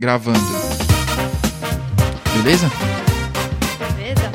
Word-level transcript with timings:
Gravando. 0.00 0.40
Beleza? 2.38 2.70
Beleza? 3.94 4.32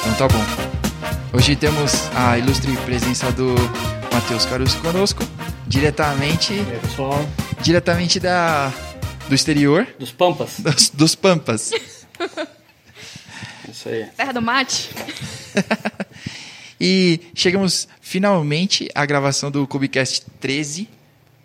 Então 0.00 0.14
tá 0.16 0.28
bom. 0.28 1.36
Hoje 1.36 1.54
temos 1.54 1.92
a 2.16 2.38
ilustre 2.38 2.74
presença 2.86 3.30
do 3.30 3.54
Matheus 4.10 4.46
Caruso 4.46 4.78
conosco, 4.80 5.22
diretamente, 5.66 6.54
E 6.54 6.60
aí, 6.60 6.80
pessoal? 6.80 7.28
diretamente 7.60 8.18
da 8.18 8.72
do 9.28 9.34
exterior, 9.34 9.86
Dos 9.98 10.10
Pampas. 10.10 10.60
dos, 10.64 10.88
dos 10.88 11.14
Pampas. 11.14 11.70
Isso 13.70 13.88
aí. 13.90 14.06
Terra 14.16 14.32
do 14.32 14.40
mate? 14.40 14.88
E 16.80 17.20
chegamos 17.34 17.88
finalmente 18.00 18.90
à 18.94 19.06
gravação 19.06 19.50
do 19.50 19.66
Cubicast 19.66 20.24
13, 20.40 20.88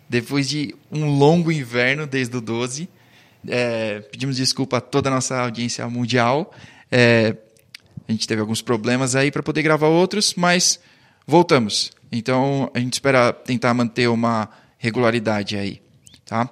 depois 0.08 0.48
de 0.48 0.74
um 0.90 1.06
longo 1.06 1.52
inverno 1.52 2.06
desde 2.06 2.36
o 2.36 2.40
12. 2.40 2.88
É, 3.46 4.00
pedimos 4.00 4.36
desculpa 4.36 4.78
a 4.78 4.80
toda 4.80 5.08
a 5.08 5.12
nossa 5.12 5.38
audiência 5.38 5.86
mundial. 5.88 6.52
É, 6.90 7.36
a 8.08 8.12
gente 8.12 8.26
teve 8.26 8.40
alguns 8.40 8.60
problemas 8.60 9.14
aí 9.14 9.30
para 9.30 9.42
poder 9.42 9.62
gravar 9.62 9.88
outros, 9.88 10.34
mas 10.34 10.80
voltamos. 11.26 11.92
Então 12.10 12.70
a 12.74 12.78
gente 12.78 12.94
espera 12.94 13.32
tentar 13.32 13.72
manter 13.72 14.08
uma 14.08 14.48
regularidade 14.78 15.56
aí, 15.56 15.80
tá? 16.24 16.50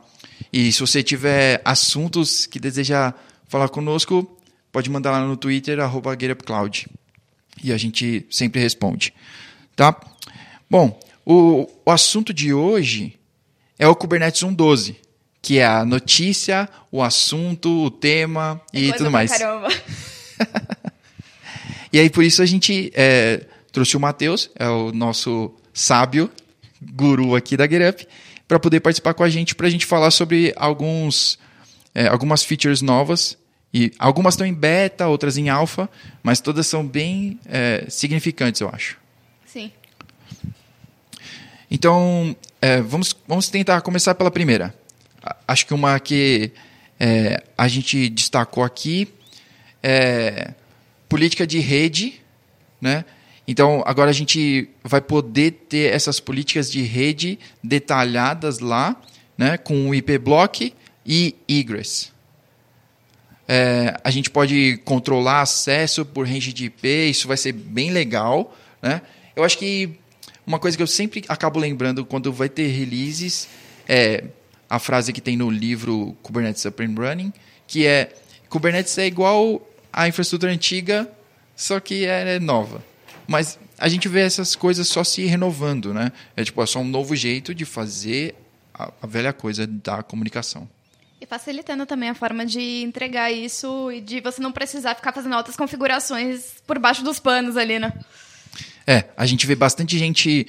E 0.53 0.71
se 0.73 0.81
você 0.81 1.03
tiver 1.03 1.61
assuntos 1.65 2.47
que 2.47 2.61
deseja 2.61 3.13
falar 3.49 3.69
conosco, 3.69 4.39
pode 4.71 4.89
mandar 4.89 5.11
lá 5.11 5.21
no 5.21 5.37
Twitter 5.37 5.79
GetUpCloud 6.19 6.89
e 7.63 7.73
a 7.73 7.77
gente 7.77 8.25
sempre 8.31 8.61
responde, 8.61 9.13
tá? 9.75 9.99
Bom, 10.71 10.99
o, 11.25 11.69
o 11.85 11.91
assunto 11.91 12.33
de 12.33 12.53
hoje 12.53 13.19
é 13.79 13.89
o 13.89 13.97
Kubernetes 13.97 14.43
1.12, 14.43 14.97
que 15.41 15.59
é 15.59 15.67
a 15.67 15.85
notícia, 15.85 16.69
o 16.91 17.03
assunto, 17.03 17.85
o 17.85 17.91
tema 17.91 18.61
e 18.73 18.83
Coisa 18.83 18.97
tudo 18.97 19.11
mais. 19.11 19.31
Caramba. 19.31 19.69
E 21.93 21.99
aí 21.99 22.11
por 22.11 22.23
isso 22.23 22.43
a 22.43 22.47
gente 22.47 22.93
é, 22.95 23.47
trouxe 23.73 23.97
o 23.97 24.01
Matheus, 24.01 24.51
é 24.55 24.69
o 24.69 24.93
nosso 24.93 25.55
sábio 25.73 26.31
guru 26.81 27.35
aqui 27.35 27.57
da 27.57 27.67
GetUp, 27.67 28.07
para 28.47 28.59
poder 28.59 28.81
participar 28.81 29.15
com 29.15 29.23
a 29.23 29.29
gente, 29.29 29.55
para 29.55 29.67
a 29.67 29.71
gente 29.71 29.87
falar 29.87 30.11
sobre 30.11 30.53
alguns, 30.57 31.39
é, 31.95 32.07
algumas 32.07 32.43
features 32.43 32.83
novas. 32.83 33.37
E 33.73 33.93
algumas 33.99 34.33
estão 34.33 34.47
em 34.47 34.55
beta, 34.55 35.09
outras 35.09 35.37
em 35.37 35.51
alpha, 35.51 35.91
mas 36.23 36.41
todas 36.41 36.67
são 36.67 36.87
bem 36.87 37.39
é, 37.45 37.85
significantes, 37.89 38.63
eu 38.63 38.71
acho. 38.71 38.97
Sim. 39.45 39.71
Então, 41.71 42.35
é, 42.63 42.81
vamos, 42.81 43.15
vamos 43.27 43.49
tentar 43.51 43.83
começar 43.83 44.15
pela 44.15 44.31
primeira. 44.31 44.75
Acho 45.47 45.67
que 45.67 45.75
uma 45.75 45.99
que 45.99 46.53
é, 46.99 47.43
a 47.57 47.69
gente 47.69 48.09
destacou 48.09 48.63
aqui 48.63 49.09
é 49.83 50.55
política 51.09 51.47
de 51.47 51.59
rede, 51.59 52.21
né? 52.81 53.05
Então, 53.47 53.83
agora 53.87 54.11
a 54.11 54.13
gente 54.15 54.69
vai 54.85 55.01
poder 55.01 55.53
ter 55.69 55.93
essas 55.93 56.21
políticas 56.21 56.71
de 56.71 56.83
rede 56.83 57.39
detalhadas 57.65 58.59
lá, 58.59 59.01
né? 59.37 59.57
Com 59.57 59.89
o 59.89 59.95
IP 59.95 60.19
block 60.19 60.75
e 61.07 61.35
egress. 61.49 62.13
É, 63.47 63.99
a 64.05 64.11
gente 64.11 64.29
pode 64.29 64.79
controlar 64.85 65.41
acesso 65.41 66.05
por 66.05 66.27
range 66.27 66.53
de 66.53 66.67
IP, 66.67 66.87
isso 67.09 67.27
vai 67.27 67.39
ser 67.39 67.53
bem 67.53 67.91
legal, 67.91 68.55
né? 68.83 69.01
Eu 69.35 69.43
acho 69.43 69.57
que 69.57 69.99
uma 70.47 70.59
coisa 70.59 70.77
que 70.77 70.83
eu 70.83 70.87
sempre 70.87 71.25
acabo 71.29 71.59
lembrando 71.59 72.05
quando 72.05 72.31
vai 72.31 72.51
ter 72.51 72.67
releases 72.67 73.49
é 73.89 74.25
a 74.69 74.79
frase 74.79 75.13
que 75.13 75.21
tem 75.21 75.37
no 75.37 75.51
livro 75.51 76.17
Kubernetes 76.23 76.65
Up 76.65 76.83
and 76.83 76.95
Running, 76.97 77.33
que 77.67 77.87
é 77.87 78.15
Kubernetes 78.49 78.97
é 78.99 79.07
igual 79.07 79.67
à 79.93 80.09
infraestrutura 80.09 80.53
antiga, 80.53 81.11
só 81.55 81.81
que 81.81 82.05
é 82.05 82.39
nova. 82.39 82.83
Mas 83.27 83.59
a 83.79 83.89
gente 83.89 84.09
vê 84.09 84.21
essas 84.21 84.57
coisas 84.57 84.89
só 84.89 85.05
se 85.05 85.25
renovando, 85.27 85.93
né? 85.93 86.13
É 86.37 86.43
tipo, 86.43 86.63
é 86.63 86.67
só 86.67 86.81
um 86.81 86.85
novo 86.85 87.15
jeito 87.15 87.55
de 87.55 87.65
fazer 87.65 88.35
a, 88.73 88.93
a 89.03 89.07
velha 89.07 89.33
coisa 89.33 89.67
da 89.67 90.03
comunicação. 90.03 90.69
E 91.21 91.27
facilitando 91.27 91.85
também 91.85 92.09
a 92.09 92.15
forma 92.15 92.47
de 92.47 92.83
entregar 92.83 93.31
isso 93.33 93.91
e 93.91 94.01
de 94.01 94.21
você 94.21 94.41
não 94.41 94.53
precisar 94.53 94.95
ficar 94.95 95.13
fazendo 95.13 95.35
altas 95.35 95.57
configurações 95.57 96.63
por 96.67 96.79
baixo 96.79 97.03
dos 97.03 97.19
panos 97.19 97.57
ali, 97.57 97.79
né? 97.79 97.93
É, 98.87 99.05
a 99.17 99.27
gente 99.27 99.47
vê 99.47 99.55
bastante 99.55 99.99
gente 99.99 100.47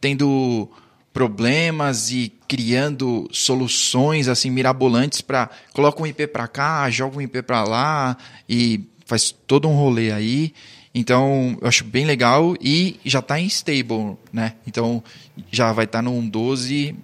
tendo 0.00 0.70
problemas 1.12 2.10
e 2.10 2.32
criando 2.48 3.28
soluções 3.30 4.28
assim 4.28 4.50
mirabolantes 4.50 5.20
para 5.20 5.50
coloca 5.72 6.02
um 6.02 6.06
IP 6.06 6.26
para 6.26 6.48
cá, 6.48 6.88
joga 6.90 7.18
um 7.18 7.20
IP 7.20 7.42
para 7.42 7.64
lá 7.64 8.16
e 8.48 8.80
faz 9.06 9.30
todo 9.30 9.68
um 9.68 9.74
rolê 9.74 10.10
aí. 10.10 10.52
Então, 10.94 11.56
eu 11.60 11.68
acho 11.68 11.84
bem 11.84 12.04
legal 12.04 12.54
e 12.60 13.00
já 13.04 13.20
está 13.20 13.40
em 13.40 13.46
stable, 13.46 14.16
né? 14.30 14.54
Então, 14.66 15.02
já 15.50 15.72
vai 15.72 15.86
estar 15.86 16.02
no 16.02 16.12
1.12 16.12 16.94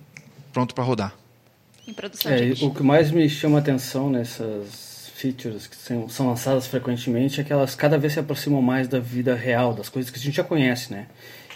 pronto 0.53 0.75
para 0.75 0.85
rodar. 0.85 1.15
Em 1.87 1.93
produção, 1.93 2.31
É, 2.31 2.53
o 2.61 2.71
que 2.71 2.83
mais 2.83 3.11
me 3.11 3.29
chama 3.31 3.59
atenção 3.59 4.11
nessas 4.11 5.11
features 5.15 5.67
que 5.67 5.77
são, 5.77 6.09
são 6.09 6.29
lançadas 6.29 6.67
frequentemente 6.67 7.41
é 7.41 7.45
que 7.45 7.53
elas 7.53 7.75
cada 7.75 7.99
vez 7.99 8.13
se 8.13 8.21
aproximam 8.21 8.61
mais 8.61 8.87
da 8.87 9.01
vida 9.01 9.35
real, 9.35 9.75
das 9.75 9.89
coisas 9.89 10.11
que 10.11 10.19
a 10.19 10.23
gente 10.23 10.37
já 10.37 10.45
conhece, 10.45 10.93
né? 10.93 11.07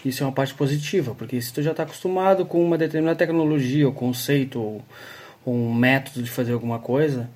Isso 0.05 0.23
é 0.23 0.25
uma 0.25 0.33
parte 0.33 0.53
positiva, 0.53 1.15
porque 1.15 1.41
se 1.41 1.53
tu 1.53 1.61
já 1.61 1.71
está 1.71 1.83
acostumado 1.83 2.45
com 2.45 2.63
uma 2.63 2.77
determinada 2.77 3.17
tecnologia, 3.17 3.87
ou 3.87 3.93
conceito, 3.93 4.59
ou, 4.59 4.85
ou 5.45 5.53
um 5.53 5.73
método 5.73 6.21
de 6.21 6.29
fazer 6.29 6.53
alguma 6.53 6.79
coisa, 6.79 7.29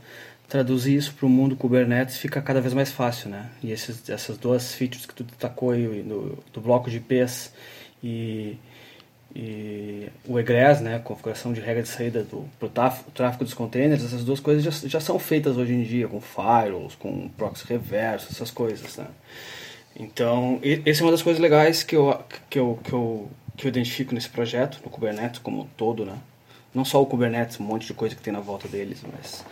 traduzir 0.47 0.95
isso 0.95 1.13
para 1.13 1.25
o 1.25 1.29
mundo 1.29 1.55
Kubernetes 1.55 2.17
fica 2.17 2.41
cada 2.41 2.61
vez 2.61 2.73
mais 2.73 2.91
fácil, 2.91 3.29
né? 3.29 3.49
E 3.61 3.71
esses, 3.71 4.09
essas 4.09 4.37
duas 4.37 4.73
features 4.73 5.05
que 5.05 5.13
tu 5.13 5.23
destacou 5.23 5.71
aí, 5.71 6.01
do, 6.03 6.37
do 6.53 6.61
bloco 6.61 6.89
de 6.89 6.97
IPs 6.97 7.53
e, 8.03 8.57
e 9.35 10.09
o 10.25 10.39
egress, 10.39 10.81
né, 10.81 10.99
configuração 10.99 11.51
de 11.51 11.59
regra 11.59 11.83
de 11.83 11.89
saída 11.89 12.23
do 12.23 12.45
pro 12.57 12.69
tráfego, 12.69 13.11
tráfego 13.11 13.43
dos 13.43 13.53
containers, 13.53 14.03
essas 14.03 14.23
duas 14.23 14.39
coisas 14.39 14.63
já, 14.63 14.87
já 14.87 14.99
são 14.99 15.19
feitas 15.19 15.57
hoje 15.57 15.73
em 15.73 15.83
dia 15.83 16.07
com 16.07 16.21
firewalls, 16.21 16.95
com 16.95 17.27
proxy 17.29 17.65
reverso, 17.67 18.27
essas 18.31 18.51
coisas, 18.51 18.97
né? 18.97 19.07
Então, 19.99 20.59
essa 20.85 21.01
é 21.01 21.05
uma 21.05 21.11
das 21.11 21.23
coisas 21.23 21.41
legais 21.41 21.81
que 21.81 21.95
eu 21.95 22.23
que 22.49 22.59
eu, 22.59 22.79
que 22.83 22.93
eu 22.93 23.31
que 23.57 23.65
eu 23.65 23.69
identifico 23.69 24.13
nesse 24.13 24.29
projeto, 24.29 24.79
no 24.85 24.91
Kubernetes 24.91 25.39
como 25.39 25.63
um 25.63 25.65
todo, 25.65 26.05
né? 26.05 26.15
Não 26.73 26.85
só 26.85 27.01
o 27.01 27.05
Kubernetes, 27.07 27.59
um 27.59 27.63
monte 27.63 27.87
de 27.87 27.93
coisa 27.93 28.15
que 28.15 28.21
tem 28.21 28.31
na 28.31 28.39
volta 28.39 28.67
deles, 28.67 28.99
mas 29.11 29.43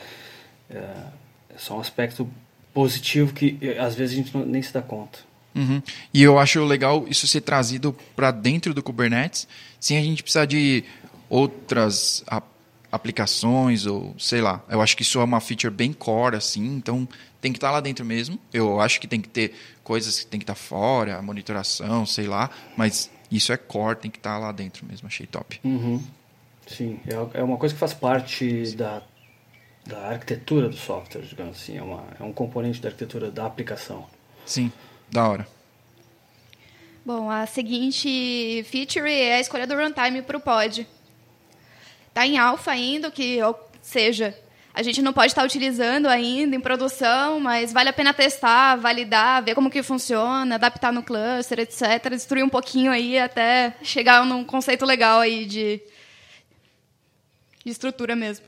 é, 0.69 0.77
é 0.77 1.57
só 1.57 1.75
um 1.75 1.79
aspecto 1.79 2.29
positivo 2.71 3.33
que 3.33 3.57
às 3.79 3.95
vezes 3.95 4.13
a 4.13 4.21
gente 4.21 4.37
nem 4.37 4.61
se 4.61 4.71
dá 4.71 4.81
conta. 4.81 5.19
Uhum. 5.55 5.81
E 6.13 6.21
eu 6.21 6.37
acho 6.37 6.63
legal 6.63 7.05
isso 7.07 7.27
ser 7.27 7.41
trazido 7.41 7.95
para 8.15 8.29
dentro 8.29 8.73
do 8.73 8.83
Kubernetes, 8.83 9.47
sem 9.79 9.97
a 9.97 10.01
gente 10.01 10.21
precisar 10.21 10.45
de 10.45 10.83
outras 11.27 12.23
aplicações 12.91 13.87
ou 13.87 14.13
sei 14.19 14.41
lá. 14.41 14.63
Eu 14.69 14.81
acho 14.81 14.95
que 14.95 15.01
isso 15.01 15.19
é 15.19 15.23
uma 15.23 15.39
feature 15.39 15.73
bem 15.73 15.91
core 15.91 16.35
assim, 16.35 16.75
então 16.75 17.07
tem 17.41 17.51
que 17.51 17.57
estar 17.57 17.71
lá 17.71 17.79
dentro 17.79 18.05
mesmo. 18.05 18.37
Eu 18.53 18.79
acho 18.79 18.99
que 18.99 19.07
tem 19.07 19.21
que 19.21 19.29
ter 19.29 19.53
coisas 19.85 20.19
que 20.19 20.25
tem 20.25 20.39
que 20.39 20.43
estar 20.43 20.55
fora, 20.55 21.21
monitoração, 21.21 22.05
sei 22.05 22.25
lá, 22.25 22.49
mas 22.75 23.09
isso 23.31 23.53
é 23.53 23.57
core, 23.57 23.99
tem 23.99 24.11
que 24.11 24.17
estar 24.17 24.37
lá 24.37 24.51
dentro 24.51 24.85
mesmo. 24.85 25.07
Achei 25.07 25.25
top. 25.27 25.61
Uhum. 25.63 26.03
Sim, 26.67 26.99
é, 27.07 27.39
é 27.39 27.43
uma 27.43 27.57
coisa 27.57 27.73
que 27.73 27.79
faz 27.79 27.93
parte 27.93 28.75
da, 28.75 29.03
da 29.85 30.09
arquitetura 30.09 30.67
do 30.67 30.75
software, 30.75 31.21
digamos 31.21 31.57
assim. 31.57 31.77
É, 31.77 31.83
uma, 31.83 32.03
é 32.19 32.23
um 32.23 32.33
componente 32.33 32.81
da 32.81 32.89
arquitetura 32.89 33.29
da 33.29 33.45
aplicação. 33.45 34.07
Sim, 34.45 34.71
da 35.09 35.29
hora. 35.29 35.47
Bom, 37.05 37.29
a 37.29 37.45
seguinte 37.45 38.63
feature 38.63 39.07
é 39.07 39.35
a 39.35 39.39
escolha 39.39 39.67
do 39.67 39.75
runtime 39.75 40.23
para 40.23 40.37
o 40.37 40.41
pod. 40.41 40.87
Está 42.07 42.25
em 42.25 42.39
alpha 42.39 42.71
ainda, 42.71 43.11
que, 43.11 43.39
ou 43.43 43.55
seja, 43.79 44.35
a 44.75 44.83
gente 44.83 45.01
não 45.01 45.13
pode 45.13 45.27
estar 45.27 45.45
utilizando 45.45 46.07
ainda 46.07 46.53
em 46.53 46.59
produção, 46.59 47.39
mas 47.39 47.71
vale 47.71 47.87
a 47.87 47.93
pena 47.93 48.13
testar, 48.13 48.75
validar, 48.75 49.41
ver 49.41 49.55
como 49.55 49.69
que 49.69 49.81
funciona, 49.81 50.55
adaptar 50.55 50.91
no 50.91 51.01
cluster, 51.01 51.59
etc. 51.59 52.09
Destruir 52.09 52.43
um 52.43 52.49
pouquinho 52.49 52.91
aí 52.91 53.17
até 53.17 53.73
chegar 53.81 54.25
num 54.25 54.43
conceito 54.43 54.85
legal 54.85 55.21
aí 55.21 55.45
de, 55.45 55.81
de 57.63 57.71
estrutura 57.71 58.17
mesmo. 58.17 58.45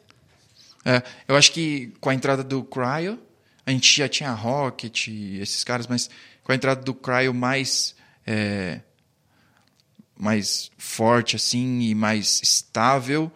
É, 0.84 1.02
eu 1.30 1.38
acho 1.38 1.54
que 1.54 1.94
com 2.02 2.10
a 2.10 2.14
entrada 2.14 2.44
do 2.44 2.62
Cryo, 2.62 3.18
a 3.66 3.72
gente 3.72 3.96
já 3.96 4.10
tinha 4.10 4.32
Rocket, 4.32 5.08
esses 5.08 5.64
caras, 5.64 5.88
mas 5.88 6.10
com 6.44 6.52
a 6.52 6.56
entrada 6.56 6.82
do 6.82 6.94
Cryo 6.94 7.34
mais 7.34 7.96
é, 8.26 8.82
mais 10.14 10.72
forte 10.78 11.38
assim 11.38 11.80
e 11.80 11.96
mais 11.96 12.42
estável, 12.44 13.32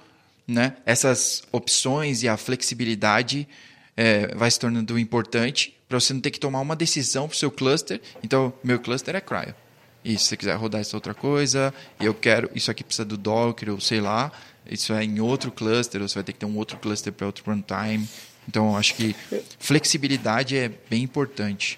né? 0.52 0.76
Essas 0.86 1.44
opções 1.52 2.24
e 2.24 2.28
a 2.28 2.38
flexibilidade 2.38 3.48
é, 3.96 4.36
vai 4.36 4.50
se 4.52 4.60
tornando 4.60 5.00
importante 5.00 5.78
para 5.88 6.00
você 6.00 6.14
não 6.14 6.22
ter 6.22 6.32
que 6.32 6.40
tomar 6.40 6.60
uma 6.60 6.76
decisão 6.76 7.28
para 7.28 7.36
o 7.36 7.38
seu 7.38 7.52
cluster. 7.52 8.02
Então, 8.24 8.54
meu 8.64 8.80
cluster 8.80 9.16
é 9.16 9.22
Cryo. 9.22 9.56
E 10.04 10.18
se 10.18 10.26
você 10.26 10.38
quiser 10.38 10.56
rodar 10.56 10.82
essa 10.82 10.98
outra 10.98 11.14
coisa, 11.14 11.74
eu 12.00 12.14
quero, 12.14 12.50
isso 12.56 12.72
aqui 12.72 12.84
precisa 12.84 13.06
do 13.06 13.18
Docker 13.18 13.70
ou 13.72 13.80
sei 13.80 14.02
lá, 14.02 14.32
isso 14.70 14.94
é 14.94 15.04
em 15.04 15.20
outro 15.20 15.52
cluster, 15.52 16.02
ou 16.02 16.08
você 16.08 16.16
vai 16.16 16.24
ter 16.24 16.34
que 16.34 16.40
ter 16.40 16.46
um 16.46 16.58
outro 16.58 16.78
cluster 16.78 17.14
para 17.14 17.28
outro 17.28 17.44
runtime. 17.46 18.08
Então, 18.48 18.76
acho 18.76 18.96
que 18.96 19.16
flexibilidade 19.60 20.58
é 20.58 20.72
bem 20.90 21.04
importante. 21.04 21.78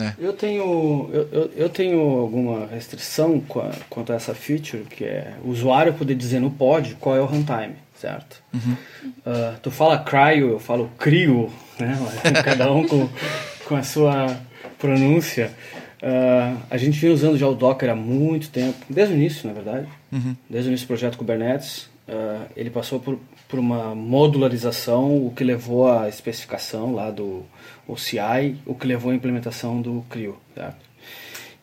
Né? 0.00 0.16
Eu 0.18 0.32
tenho 0.32 1.10
eu, 1.12 1.50
eu, 1.54 1.68
tenho 1.68 2.00
alguma 2.00 2.66
restrição 2.66 3.38
quanto 3.90 4.12
a 4.12 4.16
essa 4.16 4.34
feature 4.34 4.84
que 4.84 5.04
é 5.04 5.34
o 5.44 5.50
usuário 5.50 5.92
poder 5.92 6.14
dizer 6.14 6.40
no 6.40 6.50
pod 6.50 6.96
qual 6.98 7.16
é 7.16 7.20
o 7.20 7.26
runtime, 7.26 7.74
certo? 8.00 8.42
Uhum. 8.54 8.76
Uh, 9.18 9.58
tu 9.62 9.70
fala 9.70 9.98
cryo, 9.98 10.52
eu 10.52 10.58
falo 10.58 10.90
crio, 10.98 11.52
né? 11.78 11.96
Cada 12.42 12.72
um 12.72 12.86
com, 12.86 13.08
com 13.66 13.76
a 13.76 13.82
sua 13.82 14.38
pronúncia. 14.78 15.52
Uh, 16.02 16.58
a 16.70 16.78
gente 16.78 16.98
vinha 16.98 17.12
usando 17.12 17.36
já 17.36 17.46
o 17.46 17.54
Docker 17.54 17.90
há 17.90 17.94
muito 17.94 18.48
tempo, 18.48 18.78
desde 18.88 19.14
o 19.14 19.16
início, 19.16 19.46
na 19.46 19.52
verdade, 19.52 19.86
uhum. 20.10 20.34
desde 20.48 20.68
o 20.68 20.70
início 20.70 20.86
do 20.86 20.88
projeto 20.88 21.18
Kubernetes. 21.18 21.90
Uh, 22.08 22.46
ele 22.56 22.70
passou 22.70 22.98
por, 22.98 23.20
por 23.46 23.58
uma 23.58 23.94
modularização, 23.94 25.26
o 25.26 25.30
que 25.30 25.44
levou 25.44 25.92
à 25.92 26.08
especificação 26.08 26.94
lá 26.94 27.10
do 27.10 27.44
OCI, 27.86 28.56
o 28.66 28.74
que 28.74 28.86
levou 28.86 29.12
à 29.12 29.14
implementação 29.14 29.80
do 29.80 30.04
CRIO. 30.08 30.36
Certo? 30.54 30.90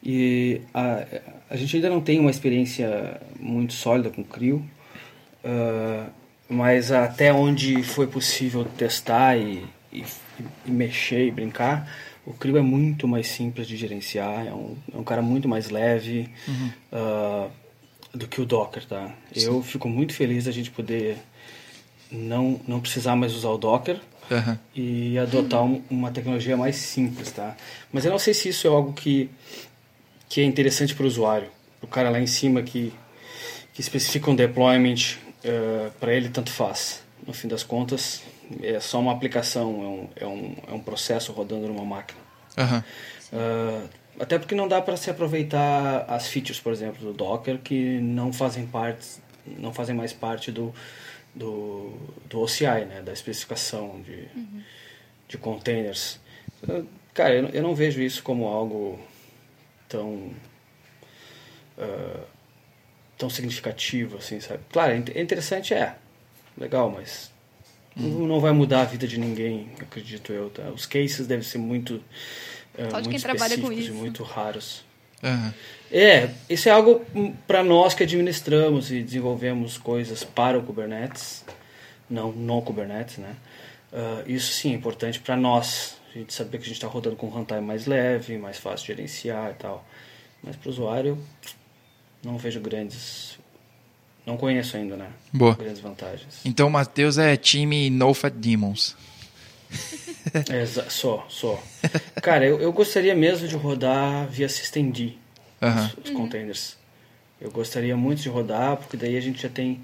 E 0.03 0.61
a, 0.73 1.03
a 1.49 1.57
gente 1.57 1.75
ainda 1.75 1.89
não 1.89 1.99
tem 1.99 2.19
uma 2.19 2.29
experiência 2.29 3.19
muito 3.39 3.73
sólida 3.73 4.09
com 4.09 4.21
o 4.21 4.25
CRIO, 4.25 4.63
uh, 5.43 6.09
mas 6.49 6.91
até 6.91 7.33
onde 7.33 7.83
foi 7.83 8.07
possível 8.07 8.63
testar 8.65 9.37
e, 9.37 9.65
e, 9.91 10.03
e 10.65 10.71
mexer 10.71 11.27
e 11.27 11.31
brincar, 11.31 11.89
o 12.25 12.33
Crio 12.33 12.57
é 12.57 12.61
muito 12.61 13.07
mais 13.07 13.27
simples 13.27 13.67
de 13.67 13.77
gerenciar, 13.77 14.47
é 14.47 14.53
um, 14.53 14.75
é 14.93 14.97
um 14.97 15.03
cara 15.03 15.21
muito 15.21 15.47
mais 15.47 15.69
leve 15.69 16.29
uhum. 16.47 16.71
uh, 16.91 17.51
do 18.13 18.27
que 18.27 18.41
o 18.41 18.45
Docker, 18.45 18.85
tá? 18.85 19.13
Sim. 19.33 19.45
Eu 19.45 19.63
fico 19.63 19.87
muito 19.87 20.13
feliz 20.13 20.43
da 20.43 20.51
gente 20.51 20.69
poder 20.69 21.17
não, 22.11 22.59
não 22.67 22.79
precisar 22.79 23.15
mais 23.15 23.33
usar 23.33 23.49
o 23.49 23.57
Docker 23.57 23.99
uhum. 24.29 24.57
e 24.75 25.17
adotar 25.17 25.63
um, 25.63 25.81
uma 25.89 26.11
tecnologia 26.11 26.57
mais 26.57 26.75
simples, 26.75 27.31
tá? 27.31 27.55
Mas 27.91 28.03
eu 28.03 28.11
não 28.11 28.19
sei 28.19 28.33
se 28.33 28.49
isso 28.49 28.67
é 28.67 28.69
algo 28.69 28.93
que, 28.93 29.29
que 30.27 30.41
é 30.41 30.43
interessante 30.43 30.93
para 30.95 31.03
o 31.03 31.07
usuário. 31.07 31.47
O 31.81 31.87
cara 31.87 32.09
lá 32.09 32.19
em 32.19 32.27
cima 32.27 32.61
que, 32.61 32.91
que 33.73 33.79
especifica 33.79 34.29
um 34.29 34.35
deployment, 34.35 35.17
uh, 35.47 35.91
para 35.99 36.13
ele 36.13 36.29
tanto 36.29 36.51
faz. 36.51 37.03
No 37.25 37.33
fim 37.33 37.47
das 37.47 37.63
contas, 37.63 38.23
é 38.61 38.79
só 38.79 38.99
uma 38.99 39.11
aplicação, 39.11 40.09
é 40.19 40.25
um, 40.25 40.27
é 40.27 40.27
um, 40.27 40.55
é 40.69 40.73
um 40.73 40.79
processo 40.79 41.31
rodando 41.31 41.67
numa 41.67 41.83
máquina. 41.83 42.19
Uhum. 42.57 42.79
Uh, 43.33 43.89
até 44.19 44.39
porque 44.39 44.55
não 44.55 44.67
dá 44.67 44.81
para 44.81 44.97
se 44.97 45.09
aproveitar 45.09 46.05
as 46.07 46.27
features, 46.27 46.59
por 46.59 46.71
exemplo, 46.71 47.05
do 47.05 47.13
Docker 47.13 47.59
que 47.59 47.99
não 47.99 48.33
fazem 48.33 48.65
parte, 48.65 49.19
não 49.45 49.73
fazem 49.73 49.95
mais 49.95 50.13
parte 50.13 50.51
do, 50.51 50.73
do, 51.35 51.93
do 52.25 52.41
OCI, 52.41 52.85
né, 52.85 53.01
da 53.03 53.13
especificação 53.13 54.01
de, 54.01 54.27
uhum. 54.35 54.61
de 55.27 55.37
containers. 55.37 56.19
Uh, 56.63 56.87
cara, 57.13 57.35
eu, 57.35 57.49
eu 57.49 57.61
não 57.61 57.75
vejo 57.75 58.01
isso 58.01 58.23
como 58.23 58.47
algo 58.47 58.99
tão 59.87 60.31
uh, 61.77 62.36
tão 63.17 63.29
significativo, 63.29 64.17
assim, 64.17 64.39
sabe? 64.39 64.59
Claro, 64.71 64.93
é 64.93 65.21
interessante, 65.21 65.73
é 65.73 65.95
legal, 66.57 66.89
mas 66.89 67.31
Uhum. 67.99 68.27
Não 68.27 68.39
vai 68.39 68.51
mudar 68.51 68.81
a 68.81 68.85
vida 68.85 69.07
de 69.07 69.19
ninguém, 69.19 69.69
acredito 69.81 70.31
eu. 70.31 70.49
Tá? 70.49 70.63
Os 70.69 70.85
cases 70.85 71.25
devem 71.25 71.43
ser 71.43 71.57
muito, 71.57 71.95
uh, 71.95 72.93
muito 73.57 73.79
isso. 73.79 73.91
e 73.91 73.93
muito 73.93 74.23
raros. 74.23 74.85
Uhum. 75.23 75.51
É, 75.91 76.29
isso 76.47 76.69
é 76.69 76.71
algo 76.71 77.03
para 77.47 77.63
nós 77.63 77.95
que 77.95 78.03
administramos 78.03 78.91
e 78.91 79.01
desenvolvemos 79.01 79.77
coisas 79.77 80.23
para 80.23 80.59
o 80.59 80.63
Kubernetes, 80.63 81.43
não 82.07 82.31
no 82.31 82.61
Kubernetes, 82.61 83.17
né? 83.17 83.35
Uh, 83.91 84.29
isso 84.29 84.53
sim 84.53 84.73
é 84.73 84.75
importante 84.75 85.19
para 85.19 85.35
nós. 85.35 85.97
A 86.13 86.19
gente 86.19 86.33
saber 86.33 86.57
que 86.59 86.63
a 86.63 86.67
gente 86.67 86.75
está 86.75 86.87
rodando 86.87 87.15
com 87.15 87.27
um 87.27 87.29
runtime 87.29 87.61
mais 87.61 87.87
leve, 87.87 88.37
mais 88.37 88.57
fácil 88.57 88.87
de 88.87 88.87
gerenciar 88.87 89.51
e 89.51 89.53
tal. 89.55 89.87
Mas 90.43 90.55
para 90.55 90.69
o 90.69 90.71
usuário, 90.71 91.17
não 92.27 92.37
vejo 92.37 92.59
grandes 92.59 93.37
não 94.27 94.35
conheço 94.35 94.75
ainda, 94.75 94.97
né? 94.97 95.07
Boa. 95.31 95.55
Grandes 95.55 95.79
vantagens. 95.79 96.41
Então 96.43 96.67
o 96.67 96.69
Matheus 96.69 97.17
é 97.17 97.37
time 97.37 97.89
No 97.89 98.13
Fat 98.13 98.33
Demons. 98.33 98.93
é, 100.51 100.65
só, 100.89 101.25
só. 101.29 101.63
Cara, 102.21 102.45
eu, 102.45 102.59
eu 102.59 102.73
gostaria 102.73 103.15
mesmo 103.15 103.47
de 103.47 103.55
rodar 103.55 104.27
via 104.27 104.49
systemd 104.49 105.17
uh 105.61 105.65
-huh. 105.65 105.85
os, 106.03 106.09
os 106.09 106.09
containers. 106.09 106.77
Eu 107.39 107.49
gostaria 107.51 107.95
muito 107.95 108.21
de 108.21 108.27
rodar, 108.27 108.75
porque 108.75 108.97
daí 108.97 109.15
a 109.15 109.21
gente 109.21 109.41
já 109.41 109.47
tem. 109.47 109.81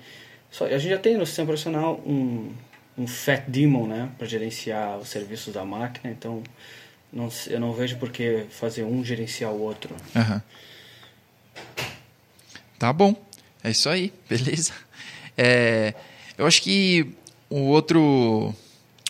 Só, 0.52 0.66
a 0.66 0.78
gente 0.78 0.90
já 0.90 0.98
tem 0.98 1.16
no 1.18 1.26
sistema 1.26 1.46
operacional 1.46 2.02
um, 2.06 2.52
um 2.98 3.08
Fat 3.08 3.46
Daemon, 3.48 3.88
né? 3.88 4.10
Para 4.18 4.28
gerenciar 4.28 4.98
os 4.98 5.08
serviços 5.08 5.54
da 5.54 5.64
máquina. 5.64 6.12
Então, 6.12 6.44
não, 7.14 7.30
eu 7.48 7.62
não 7.62 7.72
vejo 7.72 7.96
por 7.96 8.10
que 8.10 8.44
fazer 8.50 8.84
um 8.84 9.06
gerenciar 9.06 9.54
o 9.54 9.62
outro. 9.62 9.96
Uh 10.14 10.20
-huh. 10.20 10.42
Tá 12.84 12.92
bom. 12.92 13.16
É 13.64 13.72
isso 13.72 13.88
aí, 13.88 14.12
beleza? 14.30 14.74
É, 15.38 15.94
eu 16.38 16.46
acho 16.46 16.62
que 16.62 17.14
o 17.50 17.60
outro, 17.60 18.54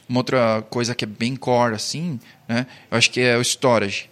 uma 0.07 0.19
outra 0.19 0.63
coisa 0.69 0.93
que 0.93 1.03
é 1.03 1.07
bem 1.07 1.35
core 1.35 1.73
assim, 1.73 2.19
né? 2.47 2.67
Eu 2.91 2.99
acho 2.99 3.09
que 3.09 3.19
é 3.19 3.35
o 3.35 3.41
storage. 3.41 4.11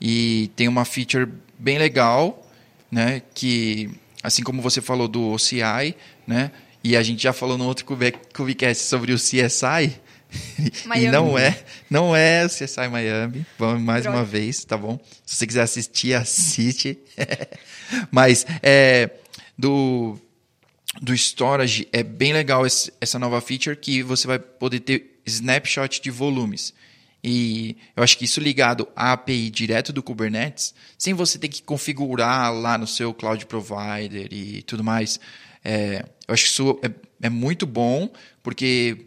E 0.00 0.50
tem 0.56 0.68
uma 0.68 0.86
feature 0.86 1.28
bem 1.58 1.76
legal, 1.76 2.50
né? 2.90 3.20
Que 3.34 3.90
assim 4.22 4.42
como 4.42 4.62
você 4.62 4.80
falou 4.80 5.06
do 5.06 5.32
OCI, 5.32 5.94
né? 6.26 6.50
E 6.82 6.96
a 6.96 7.02
gente 7.02 7.22
já 7.22 7.34
falou 7.34 7.58
no 7.58 7.66
outro 7.66 7.84
Cubicast 8.32 8.84
sobre 8.84 9.12
o 9.12 9.16
CSI. 9.16 10.00
e 10.96 11.08
não 11.08 11.38
é, 11.38 11.64
não 11.90 12.14
é 12.14 12.44
o 12.44 12.48
CSI 12.48 12.88
Miami. 12.90 13.46
Vamos 13.58 13.82
mais 13.82 14.02
Droga. 14.02 14.18
uma 14.18 14.24
vez, 14.24 14.64
tá 14.64 14.76
bom? 14.76 14.98
Se 15.24 15.36
você 15.36 15.46
quiser 15.46 15.62
assistir, 15.62 16.14
assiste. 16.14 16.98
Mas 18.10 18.46
é, 18.62 19.10
do, 19.56 20.18
do 21.00 21.14
storage 21.14 21.88
é 21.92 22.02
bem 22.02 22.32
legal 22.32 22.66
esse, 22.66 22.92
essa 23.00 23.18
nova 23.18 23.40
feature 23.40 23.76
que 23.76 24.02
você 24.02 24.26
vai 24.26 24.38
poder 24.38 24.80
ter 24.80 25.20
snapshot 25.26 26.00
de 26.00 26.10
volumes. 26.10 26.74
E 27.22 27.78
eu 27.96 28.02
acho 28.02 28.18
que 28.18 28.26
isso 28.26 28.38
ligado 28.38 28.86
à 28.94 29.12
API 29.12 29.48
direto 29.48 29.94
do 29.94 30.02
Kubernetes, 30.02 30.74
sem 30.98 31.14
você 31.14 31.38
ter 31.38 31.48
que 31.48 31.62
configurar 31.62 32.52
lá 32.52 32.76
no 32.76 32.86
seu 32.86 33.14
cloud 33.14 33.46
provider 33.46 34.28
e 34.30 34.60
tudo 34.62 34.84
mais, 34.84 35.18
é, 35.64 36.04
eu 36.28 36.34
acho 36.34 36.42
que 36.42 36.50
isso 36.50 36.78
é, 36.82 37.26
é 37.26 37.30
muito 37.30 37.66
bom, 37.66 38.12
porque 38.42 39.06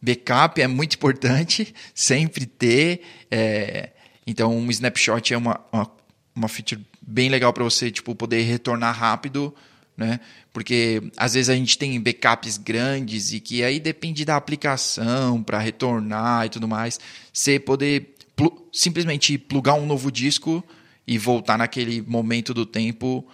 backup 0.00 0.60
é 0.60 0.66
muito 0.66 0.94
importante, 0.94 1.74
sempre 1.94 2.46
ter. 2.46 3.02
É, 3.30 3.90
então, 4.26 4.56
um 4.56 4.70
snapshot 4.70 5.32
é 5.32 5.36
uma, 5.36 5.60
uma, 5.72 5.90
uma 6.34 6.48
feature 6.48 6.80
bem 7.00 7.28
legal 7.28 7.52
para 7.52 7.64
você 7.64 7.90
tipo, 7.90 8.14
poder 8.14 8.42
retornar 8.42 8.96
rápido 8.96 9.54
né? 9.96 10.20
Porque 10.52 11.02
às 11.16 11.34
vezes 11.34 11.48
a 11.48 11.54
gente 11.54 11.78
tem 11.78 11.98
backups 12.00 12.58
grandes 12.58 13.32
e 13.32 13.40
que 13.40 13.64
aí 13.64 13.80
depende 13.80 14.24
da 14.24 14.36
aplicação 14.36 15.42
para 15.42 15.58
retornar 15.58 16.46
e 16.46 16.50
tudo 16.50 16.68
mais. 16.68 17.00
Você 17.32 17.58
poder 17.58 18.14
pl 18.36 18.50
simplesmente 18.72 19.38
plugar 19.38 19.74
um 19.74 19.86
novo 19.86 20.12
disco 20.12 20.62
e 21.06 21.16
voltar 21.16 21.56
naquele 21.56 22.02
momento 22.02 22.52
do 22.52 22.66
tempo 22.66 23.26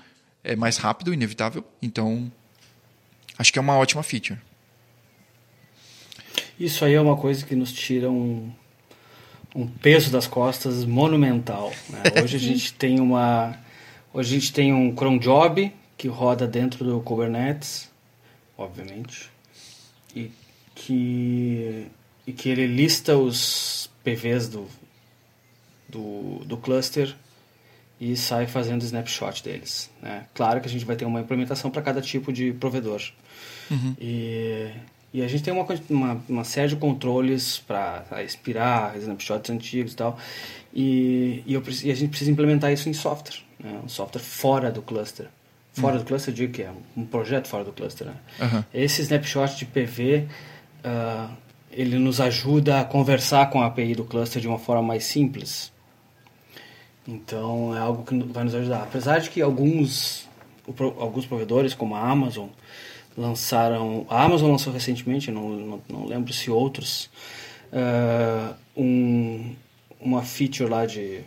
é 0.45 0.55
mais 0.55 0.77
rápido, 0.77 1.13
inevitável. 1.13 1.65
Então, 1.81 2.31
acho 3.39 3.53
que 3.53 3.59
é 3.59 3.63
uma 3.63 3.77
ótima 3.77 4.03
feature. 4.03 4.39
Isso 6.63 6.85
aí 6.85 6.95
é 6.95 7.01
uma 7.01 7.17
coisa 7.17 7.45
que 7.45 7.57
nos 7.57 7.73
tira 7.73 8.09
um, 8.09 8.49
um 9.53 9.67
peso 9.67 10.13
das 10.13 10.29
costas 10.29 10.85
monumental. 10.85 11.73
Né? 11.89 12.03
Hoje 12.23 12.37
a 12.37 12.39
gente 12.39 12.73
tem 12.75 13.01
uma 13.01 13.59
hoje 14.15 14.37
a 14.37 14.39
gente 14.39 14.53
tem 14.53 14.73
um 14.73 14.95
cron 14.95 15.19
job 15.19 15.73
que 15.97 16.07
roda 16.07 16.47
dentro 16.47 16.85
do 16.85 17.01
Kubernetes, 17.01 17.91
obviamente, 18.57 19.29
e 20.15 20.31
que, 20.73 21.87
e 22.27 22.33
que 22.33 22.49
ele 22.49 22.67
lista 22.67 23.17
os 23.17 23.91
PVs 24.05 24.49
do, 24.49 24.69
do, 25.89 26.45
do 26.45 26.57
cluster 26.59 27.17
e 27.99 28.17
sai 28.17 28.47
fazendo 28.47 28.83
snapshot 28.83 29.43
deles. 29.43 29.91
Né? 30.01 30.27
Claro 30.35 30.61
que 30.61 30.69
a 30.69 30.71
gente 30.71 30.85
vai 30.85 30.95
ter 30.95 31.07
uma 31.07 31.23
implementação 31.23 31.71
para 31.71 31.83
cada 31.83 32.01
tipo 32.01 32.33
de 32.33 32.53
provedor. 32.53 33.03
Uhum. 33.71 33.97
E, 33.99 34.71
e 35.13 35.23
a 35.23 35.29
gente 35.29 35.43
tem 35.43 35.53
uma, 35.53 35.67
uma, 35.91 36.23
uma 36.29 36.45
série 36.45 36.69
de 36.69 36.77
controles 36.77 37.59
para 37.59 38.23
expirar 38.25 38.97
snapshots 38.97 39.51
antigos 39.51 39.93
e 39.93 39.97
tal. 39.97 40.19
E, 40.73 41.43
e, 41.47 41.53
eu, 41.53 41.63
e, 41.85 41.91
a 41.91 41.95
gente 41.95 42.09
precisa 42.09 42.31
implementar 42.31 42.73
isso 42.73 42.89
em 42.89 42.95
software, 42.95 43.41
né? 43.61 43.79
um 43.85 43.89
software 43.89 44.23
fora 44.23 44.71
do 44.71 44.81
cluster. 44.81 45.27
Fora 45.75 45.99
do 45.99 46.05
cluster, 46.05 46.33
eu 46.33 46.37
digo 46.37 46.53
que 46.53 46.63
é 46.63 46.71
um 46.97 47.05
projeto 47.05 47.49
fora 47.49 47.65
do 47.65 47.73
cluster. 47.73 48.07
Né? 48.07 48.15
Uhum. 48.41 48.65
Esse 48.75 49.01
snapshot 49.03 49.57
de 49.57 49.65
PV, 49.65 50.19
uh, 50.19 50.29
ah, 50.85 51.31
ele 51.71 51.99
nos 51.99 52.21
ajuda 52.21 52.81
a 52.81 52.85
conversar 52.85 53.49
com 53.49 53.63
a 53.63 53.67
API 53.67 53.95
do 53.95 54.05
cluster 54.05 54.41
de 54.41 54.47
uma 54.47 54.59
forma 54.59 54.83
mais 54.83 55.05
simples. 55.05 55.73
Então, 57.09 57.75
é 57.75 57.81
algo 57.81 58.05
que 58.05 58.15
vai 58.25 58.45
nos 58.45 58.55
ajudar. 58.55 58.83
Apesar 58.83 59.19
de 59.19 59.31
que 59.31 59.41
alguns, 59.41 60.29
alguns 60.99 61.25
provedores, 61.25 61.75
como 61.75 61.95
a 61.95 62.01
Amazon, 62.01 62.49
lançaram... 63.17 64.07
A 64.09 64.23
Amazon 64.25 64.51
lançou 64.51 64.73
recentemente, 64.73 65.31
não, 65.31 65.49
não, 65.49 65.83
não 65.89 66.07
lembro 66.07 66.33
se 66.33 66.51
outros... 66.51 67.11
uh, 67.73 68.55
um, 68.77 69.55
uma 70.01 70.23
feature 70.23 70.69
lá 70.69 70.87
de 70.87 71.21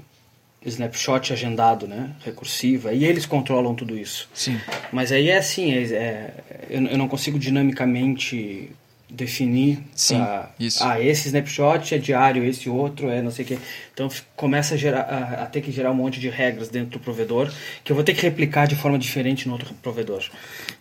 snapshot 0.65 1.31
agendado, 1.31 1.87
né? 1.87 2.15
Recursiva. 2.23 2.91
E 2.91 3.05
eles 3.05 3.25
controlam 3.25 3.75
tudo 3.75 3.97
isso. 3.97 4.27
Sim. 4.33 4.59
Mas 4.91 5.11
aí 5.11 5.29
é 5.29 5.37
assim, 5.37 5.71
é, 5.73 5.83
é, 5.93 6.33
eu, 6.69 6.81
eu 6.87 6.97
não 6.97 7.07
consigo 7.07 7.37
dinamicamente 7.37 8.71
definir 9.09 9.79
Sim, 9.95 10.17
pra, 10.17 10.51
isso. 10.59 10.83
ah 10.83 10.99
esse 10.99 11.27
snapshot 11.27 11.93
é 11.93 11.97
diário 11.97 12.43
esse 12.43 12.69
outro 12.69 13.09
é 13.09 13.21
não 13.21 13.29
sei 13.29 13.45
o 13.45 13.47
que 13.47 13.59
então 13.93 14.09
começa 14.35 14.73
a, 14.73 14.77
gerar, 14.77 15.01
a, 15.01 15.43
a 15.43 15.45
ter 15.45 15.61
que 15.61 15.71
gerar 15.71 15.91
um 15.91 15.95
monte 15.95 16.19
de 16.19 16.27
regras 16.29 16.69
dentro 16.69 16.97
do 16.97 16.99
provedor 16.99 17.51
que 17.83 17.91
eu 17.91 17.95
vou 17.95 18.03
ter 18.03 18.15
que 18.15 18.21
replicar 18.21 18.67
de 18.67 18.75
forma 18.75 18.97
diferente 18.97 19.47
no 19.47 19.53
outro 19.53 19.73
provedor 19.75 20.23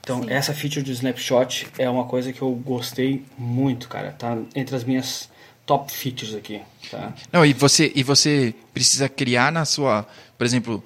então 0.00 0.23
Sim. 0.23 0.31
essa 0.31 0.54
feature 0.54 0.83
do 0.83 0.90
snapshot 0.90 1.66
é 1.78 1.88
uma 1.88 2.07
coisa 2.07 2.33
que 2.33 2.40
eu 2.40 2.50
gostei 2.52 3.23
muito 3.37 3.88
cara 3.88 4.12
tá 4.12 4.38
entre 4.54 4.75
as 4.75 4.85
minhas 4.85 5.28
top 5.66 5.93
features 5.93 6.35
aqui 6.35 6.61
tá 6.90 7.12
Não, 7.33 7.45
e 7.45 7.52
você, 7.52 7.93
e 7.95 8.02
você 8.02 8.54
precisa 8.73 9.09
criar 9.09 9.50
na 9.50 9.64
sua. 9.64 10.07
Por 10.37 10.45
exemplo, 10.45 10.85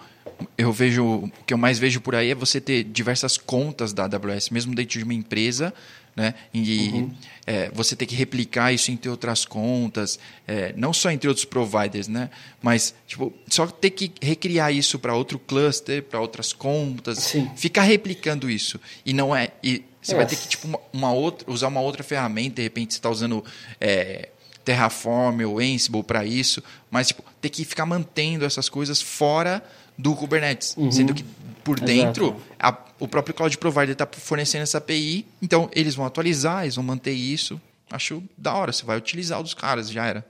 eu 0.57 0.73
vejo. 0.73 1.05
O 1.05 1.31
que 1.47 1.53
eu 1.53 1.59
mais 1.59 1.79
vejo 1.79 2.01
por 2.01 2.15
aí 2.15 2.31
é 2.31 2.35
você 2.35 2.61
ter 2.61 2.85
diversas 2.85 3.37
contas 3.37 3.93
da 3.93 4.05
AWS, 4.05 4.51
mesmo 4.51 4.75
dentro 4.75 4.99
de 4.99 5.05
uma 5.05 5.15
empresa, 5.15 5.73
né? 6.19 6.35
E 6.53 7.07
é, 7.47 7.71
você 7.73 7.95
ter 7.95 8.05
que 8.07 8.15
replicar 8.17 8.73
isso 8.73 8.91
entre 8.91 9.09
outras 9.09 9.45
contas, 9.45 10.19
é, 10.47 10.75
não 10.77 10.93
só 10.93 11.11
entre 11.11 11.29
outros 11.29 11.45
providers, 11.47 12.09
né? 12.09 12.29
Mas, 12.61 12.93
tipo, 13.07 13.33
só 13.49 13.67
ter 13.69 13.91
que 13.91 14.13
recriar 14.21 14.73
isso 14.75 14.99
para 14.99 15.15
outro 15.15 15.39
cluster, 15.39 16.03
para 16.03 16.21
outras 16.21 16.53
contas, 16.53 17.19
Sim. 17.19 17.49
ficar 17.57 17.83
replicando 17.83 18.51
isso. 18.51 18.81
E 19.07 19.13
não 19.13 19.35
é. 19.35 19.51
E 19.63 19.85
você 20.03 20.15
vai 20.15 20.25
É. 20.25 20.27
ter 20.27 20.37
que, 20.37 20.49
tipo, 20.49 20.67
uma, 20.67 20.81
uma 20.93 21.13
outra, 21.13 21.51
usar 21.51 21.69
uma 21.69 21.81
outra 21.81 22.03
ferramenta, 22.03 22.57
de 22.57 22.63
repente 22.63 22.93
você 22.95 22.99
está 22.99 23.09
usando. 23.09 23.45
é, 23.81 24.31
Terraform 24.65 25.41
ou 25.47 25.61
Ansible 25.61 26.03
para 26.03 26.27
isso, 26.27 26.63
mas 26.91 27.07
tipo, 27.09 27.25
ter 27.41 27.49
que 27.49 27.65
ficar 27.65 27.87
mantendo 27.87 28.45
essas 28.45 28.69
coisas 28.69 29.01
fora 29.01 29.65
do 29.97 30.15
Kubernetes, 30.15 30.77
sendo 30.93 31.15
que 31.15 31.25
por 31.65 31.81
dentro 31.81 32.37
a- 32.59 32.77
o 32.99 33.07
próprio 33.09 33.35
cloud 33.35 33.57
provider 33.59 33.91
está 33.91 34.07
fornecendo 34.07 34.63
essa 34.63 34.79
API, 34.79 35.27
então 35.41 35.71
eles 35.75 35.95
vão 35.95 36.05
atualizar, 36.07 36.63
eles 36.63 36.77
vão 36.77 36.85
manter 36.85 37.13
isso. 37.13 37.61
Acho 37.91 38.23
da 38.37 38.53
hora, 38.55 38.73
você 38.73 38.85
vai 38.85 38.99
utilizar 38.99 39.41
o 39.41 39.43
dos 39.43 39.55
caras, 39.55 39.91
já 39.91 40.05
era. 40.07 40.27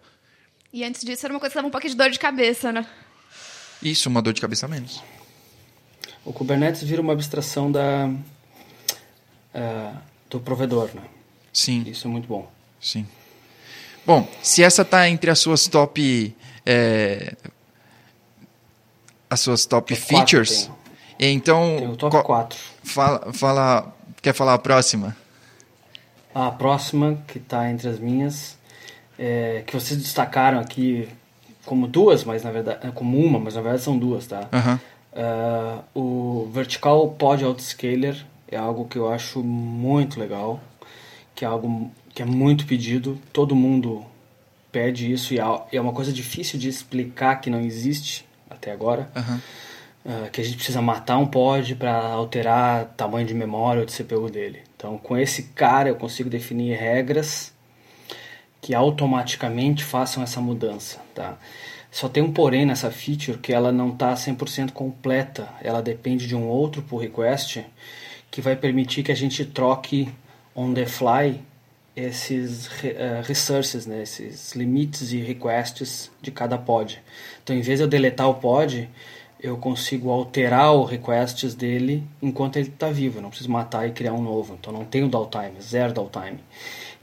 E 0.72 0.84
antes 0.84 1.02
disso 1.02 1.26
era 1.26 1.32
uma 1.32 1.40
coisa 1.40 1.52
que 1.52 1.56
dava 1.56 1.68
um 1.68 1.70
pouquinho 1.70 1.92
de 1.92 1.96
dor 1.96 2.10
de 2.10 2.18
cabeça, 2.18 2.70
né? 2.70 2.86
Isso, 3.82 4.08
uma 4.08 4.20
dor 4.20 4.32
de 4.32 4.40
cabeça 4.40 4.66
a 4.66 4.68
menos. 4.68 5.02
o 6.24 6.32
Kubernetes 6.32 6.82
vira 6.82 7.00
uma 7.00 7.12
abstração 7.12 7.70
da 7.72 8.10
ah, 9.54 9.94
do 10.28 10.38
provedor 10.40 10.90
né 10.94 11.02
Sim, 11.52 11.82
isso 11.86 12.06
é 12.06 12.10
muito 12.10 12.28
bom 12.28 12.50
sim. 12.80 13.06
Bom, 14.04 14.26
se 14.42 14.62
essa 14.62 14.84
tá 14.84 15.08
entre 15.08 15.30
as 15.30 15.38
suas 15.38 15.66
top. 15.66 16.34
é, 16.64 17.34
as 19.28 19.40
suas 19.40 19.66
top 19.66 19.94
Top 19.94 20.06
quatro 20.06 20.16
features, 20.16 20.70
então. 21.20 21.76
tem 21.78 21.88
o 21.88 21.96
top 21.96 22.10
qual- 22.12 22.24
4 22.24 22.58
Fala, 22.84 23.32
fala, 23.32 23.94
quer 24.22 24.32
falar 24.32 24.54
a 24.54 24.58
próxima? 24.58 25.16
A 26.34 26.50
próxima, 26.50 27.18
que 27.26 27.38
está 27.38 27.70
entre 27.70 27.88
as 27.88 27.98
minhas, 27.98 28.56
é, 29.18 29.62
que 29.66 29.72
vocês 29.74 30.00
destacaram 30.00 30.60
aqui 30.60 31.08
como 31.64 31.86
duas, 31.88 32.22
mas 32.24 32.42
na 32.44 32.50
verdade. 32.50 32.86
é, 32.86 32.90
Como 32.90 33.18
uma, 33.18 33.38
mas 33.38 33.54
na 33.54 33.60
verdade 33.60 33.82
são 33.82 33.98
duas, 33.98 34.26
tá? 34.26 34.46
Ah, 35.14 35.80
o 35.94 36.48
Vertical 36.52 37.08
Pod 37.10 37.42
Autoscaler 37.44 38.24
é 38.46 38.56
algo 38.56 38.84
que 38.86 38.96
eu 38.96 39.10
acho 39.12 39.42
muito 39.42 40.20
legal, 40.20 40.60
que 41.34 41.44
é 41.44 41.48
algo 41.48 41.90
que 42.14 42.22
é 42.22 42.24
muito 42.24 42.66
pedido, 42.66 43.18
todo 43.32 43.54
mundo 43.56 44.04
pede 44.70 45.10
isso 45.10 45.34
e 45.34 45.40
é- 45.40 45.62
é 45.72 45.80
uma 45.80 45.92
coisa 45.92 46.12
difícil 46.12 46.58
de 46.58 46.68
explicar 46.68 47.36
que 47.40 47.50
não 47.50 47.60
existe 47.60 48.24
até 48.48 48.70
agora. 48.70 49.10
Ah, 50.10 50.30
que 50.32 50.40
a 50.40 50.44
gente 50.44 50.56
precisa 50.56 50.80
matar 50.80 51.18
um 51.18 51.26
pod 51.26 51.74
para 51.74 51.94
alterar 52.00 52.86
tamanho 52.96 53.26
de 53.26 53.34
memória 53.34 53.80
ou 53.80 53.86
de 53.86 53.92
CPU 53.92 54.30
dele. 54.30 54.62
Então, 54.74 54.96
com 54.96 55.18
esse 55.18 55.42
cara, 55.54 55.90
eu 55.90 55.96
consigo 55.96 56.30
definir 56.30 56.78
regras 56.78 57.52
que 58.62 58.74
automaticamente 58.74 59.84
façam 59.84 60.22
essa 60.22 60.40
mudança. 60.40 60.98
Tá? 61.14 61.36
Só 61.90 62.08
tem 62.08 62.22
um 62.22 62.32
porém 62.32 62.64
nessa 62.64 62.90
feature 62.90 63.36
que 63.36 63.52
ela 63.52 63.70
não 63.70 63.90
está 63.90 64.14
100% 64.14 64.72
completa. 64.72 65.46
Ela 65.62 65.82
depende 65.82 66.26
de 66.26 66.34
um 66.34 66.48
outro 66.48 66.80
pull 66.80 67.00
request 67.00 67.62
que 68.30 68.40
vai 68.40 68.56
permitir 68.56 69.02
que 69.02 69.12
a 69.12 69.16
gente 69.16 69.44
troque 69.44 70.08
on 70.56 70.72
the 70.72 70.86
fly 70.86 71.38
esses 71.94 72.70
eh, 72.82 73.20
resources, 73.26 73.84
né, 73.84 74.02
esses 74.02 74.54
limites 74.54 75.12
e 75.12 75.18
requests 75.18 76.10
de 76.22 76.30
cada 76.30 76.56
pod. 76.56 77.02
Então, 77.42 77.54
em 77.54 77.60
vez 77.60 77.78
de 77.78 77.84
eu 77.84 77.88
deletar 77.88 78.28
o 78.28 78.34
pod, 78.34 78.88
eu 79.40 79.56
consigo 79.56 80.10
alterar 80.10 80.72
os 80.72 80.90
requests 80.90 81.54
dele 81.54 82.02
enquanto 82.20 82.56
ele 82.56 82.68
está 82.68 82.90
vivo. 82.90 83.20
Não 83.20 83.28
preciso 83.28 83.50
matar 83.50 83.86
e 83.86 83.92
criar 83.92 84.12
um 84.12 84.22
novo. 84.22 84.56
Então, 84.58 84.72
não 84.72 84.84
tenho 84.84 85.08
downtime, 85.08 85.60
zero 85.60 85.92
downtime. 85.92 86.40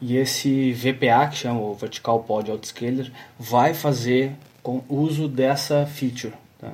E 0.01 0.17
esse 0.17 0.73
VPA, 0.73 1.27
que 1.29 1.37
chama 1.37 1.61
o 1.61 1.73
Vertical 1.73 2.23
Pod 2.23 2.51
Autoscaler, 2.51 3.11
vai 3.39 3.73
fazer 3.73 4.33
com 4.61 4.83
uso 4.89 5.27
dessa 5.27 5.85
feature. 5.85 6.33
Tá? 6.59 6.71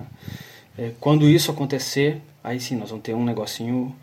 Eh, 0.78 0.92
Quando 1.00 1.30
isso 1.30 1.52
acontecer, 1.52 2.20
aí 2.44 2.60
sim, 2.60 2.76
nós 2.76 2.90
vamos 2.90 3.04
ter 3.04 3.14
um 3.14 3.24
negocinho 3.24 3.96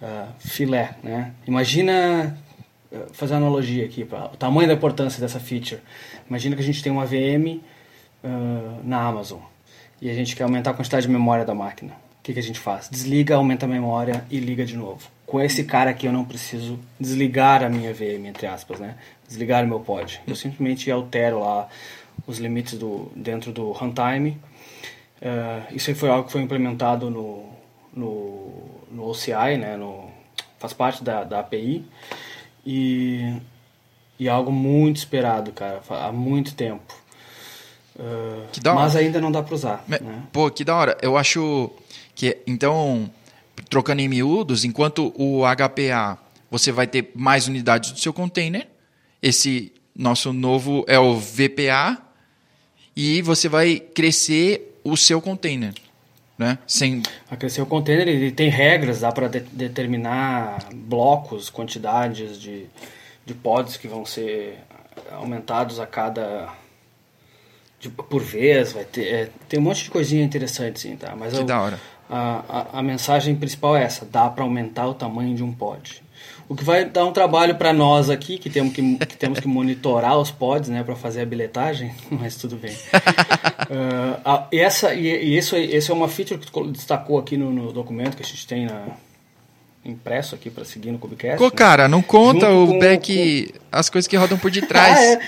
ah, 0.00 0.28
filé. 0.38 0.96
Né? 1.02 1.34
Imagina 1.46 2.38
eh, 2.90 3.06
fazer 3.12 3.34
analogia 3.34 3.84
aqui 3.84 4.06
para 4.06 4.26
o 4.32 4.36
tamanho 4.36 4.68
da 4.68 4.74
importância 4.74 5.20
dessa 5.20 5.38
feature. 5.38 5.82
Imagina 6.26 6.56
que 6.56 6.62
a 6.62 6.64
gente 6.64 6.82
tem 6.82 6.90
uma 6.90 7.04
VM 7.04 7.60
ah, 8.24 8.78
na 8.82 9.02
Amazon 9.02 9.40
e 10.04 10.10
a 10.10 10.14
gente 10.14 10.36
quer 10.36 10.42
aumentar 10.42 10.72
a 10.72 10.74
quantidade 10.74 11.06
de 11.06 11.12
memória 11.12 11.46
da 11.46 11.54
máquina. 11.54 11.92
O 11.92 12.22
que, 12.22 12.34
que 12.34 12.38
a 12.38 12.42
gente 12.42 12.60
faz? 12.60 12.90
Desliga, 12.90 13.36
aumenta 13.36 13.64
a 13.64 13.68
memória 13.68 14.22
e 14.30 14.38
liga 14.38 14.62
de 14.62 14.76
novo. 14.76 15.08
Com 15.24 15.40
esse 15.40 15.64
cara 15.64 15.90
aqui 15.90 16.06
eu 16.06 16.12
não 16.12 16.26
preciso 16.26 16.78
desligar 17.00 17.64
a 17.64 17.70
minha 17.70 17.90
VM, 17.94 18.26
entre 18.26 18.46
aspas, 18.46 18.78
né? 18.78 18.96
Desligar 19.26 19.64
o 19.64 19.66
meu 19.66 19.80
pod. 19.80 20.20
Eu 20.26 20.36
simplesmente 20.36 20.90
altero 20.90 21.40
lá 21.40 21.68
os 22.26 22.38
limites 22.38 22.78
do, 22.78 23.10
dentro 23.16 23.50
do 23.50 23.72
runtime. 23.72 24.38
Eh, 25.22 25.62
isso 25.72 25.94
foi 25.94 26.10
algo 26.10 26.26
que 26.26 26.32
foi 26.32 26.42
implementado 26.42 27.08
no, 27.08 27.48
no, 27.90 28.52
no 28.90 29.08
OCI, 29.08 29.56
né? 29.56 29.78
No, 29.78 30.10
faz 30.58 30.74
parte 30.74 31.02
da, 31.02 31.24
da 31.24 31.40
API. 31.40 31.82
E, 32.66 33.40
e 34.18 34.28
algo 34.28 34.52
muito 34.52 34.98
esperado, 34.98 35.50
cara, 35.50 35.80
há 35.88 36.12
muito 36.12 36.54
tempo. 36.54 36.94
Uh, 37.96 38.46
Que 38.52 38.60
da 38.60 38.72
hora. 38.72 38.82
mas 38.82 38.96
ainda 38.96 39.20
não 39.20 39.30
dá 39.30 39.42
para 39.42 39.54
usar. 39.54 39.84
Né? 39.86 39.98
Pô, 40.32 40.50
que 40.50 40.64
da 40.64 40.74
hora. 40.74 40.98
Eu 41.00 41.16
acho 41.16 41.70
que, 42.14 42.38
então, 42.46 43.08
trocando 43.70 44.00
em 44.02 44.08
miúdos, 44.08 44.64
enquanto 44.64 45.12
o 45.16 45.42
HPA 45.44 46.18
você 46.50 46.70
vai 46.70 46.86
ter 46.86 47.10
mais 47.14 47.48
unidades 47.48 47.90
do 47.92 47.98
seu 47.98 48.12
container, 48.12 48.66
esse 49.22 49.72
nosso 49.94 50.32
novo 50.32 50.84
é 50.88 50.98
o 50.98 51.16
VPA, 51.16 51.98
e 52.96 53.22
você 53.22 53.48
vai 53.48 53.76
crescer 53.80 54.78
o 54.84 54.96
seu 54.96 55.20
container, 55.20 55.72
né? 56.38 56.58
Sem, 56.66 57.02
A 57.30 57.36
crescer 57.36 57.62
o 57.62 57.66
container 57.66 58.06
ele 58.06 58.30
tem 58.30 58.48
regras, 58.48 59.00
dá 59.00 59.10
para 59.10 59.28
determinar 59.28 60.68
blocos, 60.72 61.50
quantidades 61.50 62.40
de, 62.40 62.66
de 63.26 63.34
pods 63.34 63.76
que 63.76 63.88
vão 63.88 64.04
ser 64.04 64.58
aumentados 65.10 65.80
a 65.80 65.86
cada 65.86 66.52
de- 67.84 67.90
por 67.90 68.22
vez, 68.22 68.72
vai 68.72 68.84
ter 68.84 69.02
é, 69.06 69.28
tem 69.48 69.60
um 69.60 69.62
monte 69.62 69.84
de 69.84 69.90
coisinha 69.90 70.24
interessante 70.24 70.80
sim, 70.80 70.96
tá? 70.96 71.14
Mas 71.16 71.32
que 71.32 71.38
eu- 71.40 71.44
da 71.44 71.60
hora. 71.60 71.80
a, 72.10 72.42
a, 72.74 72.78
a 72.78 72.82
mensagem 72.82 73.34
principal 73.36 73.76
é 73.76 73.84
essa: 73.84 74.04
dá 74.04 74.28
para 74.28 74.42
aumentar 74.44 74.86
o 74.88 74.94
tamanho 74.94 75.34
de 75.34 75.42
um 75.42 75.52
pod. 75.52 76.02
O 76.48 76.54
que 76.54 76.62
vai 76.62 76.84
dar 76.84 77.06
um 77.06 77.12
trabalho 77.12 77.54
para 77.54 77.72
nós 77.72 78.10
aqui, 78.10 78.36
que 78.38 78.50
temos 78.50 78.74
que, 78.74 78.96
que 78.98 79.16
temos 79.16 79.40
que 79.40 79.48
monitorar 79.48 80.18
os 80.18 80.30
pods, 80.30 80.68
né, 80.68 80.82
para 80.82 80.94
fazer 80.94 81.22
a 81.22 81.26
bilhetagem, 81.26 81.94
mas 82.10 82.36
tudo 82.36 82.56
bem. 82.56 82.74
Ah, 83.70 84.20
a- 84.24 84.46
e 84.52 84.58
essa 84.60 84.92
e, 84.94 85.06
e 85.06 85.38
isso 85.38 85.56
esse 85.56 85.90
é 85.90 85.94
uma 85.94 86.06
feature 86.08 86.38
que 86.38 86.50
tu 86.50 86.66
destacou 86.70 87.18
aqui 87.18 87.36
no, 87.36 87.50
no 87.50 87.72
documento 87.72 88.14
que 88.16 88.22
a 88.22 88.26
gente 88.26 88.46
tem 88.46 88.66
na, 88.66 88.88
impresso 89.84 90.34
aqui 90.34 90.50
para 90.50 90.64
seguir 90.64 90.90
no 90.90 90.98
Cubicast. 90.98 91.38
Pô, 91.38 91.44
né? 91.46 91.50
cara, 91.50 91.88
não 91.88 92.02
conta 92.02 92.46
Junto 92.46 92.64
o 92.64 92.66
com- 92.74 92.78
back, 92.78 93.54
as 93.72 93.88
coisas 93.88 94.06
que 94.06 94.16
rodam 94.16 94.38
por 94.38 94.50
detrás. 94.50 94.98
Ah, 94.98 95.02
é. 95.02 95.20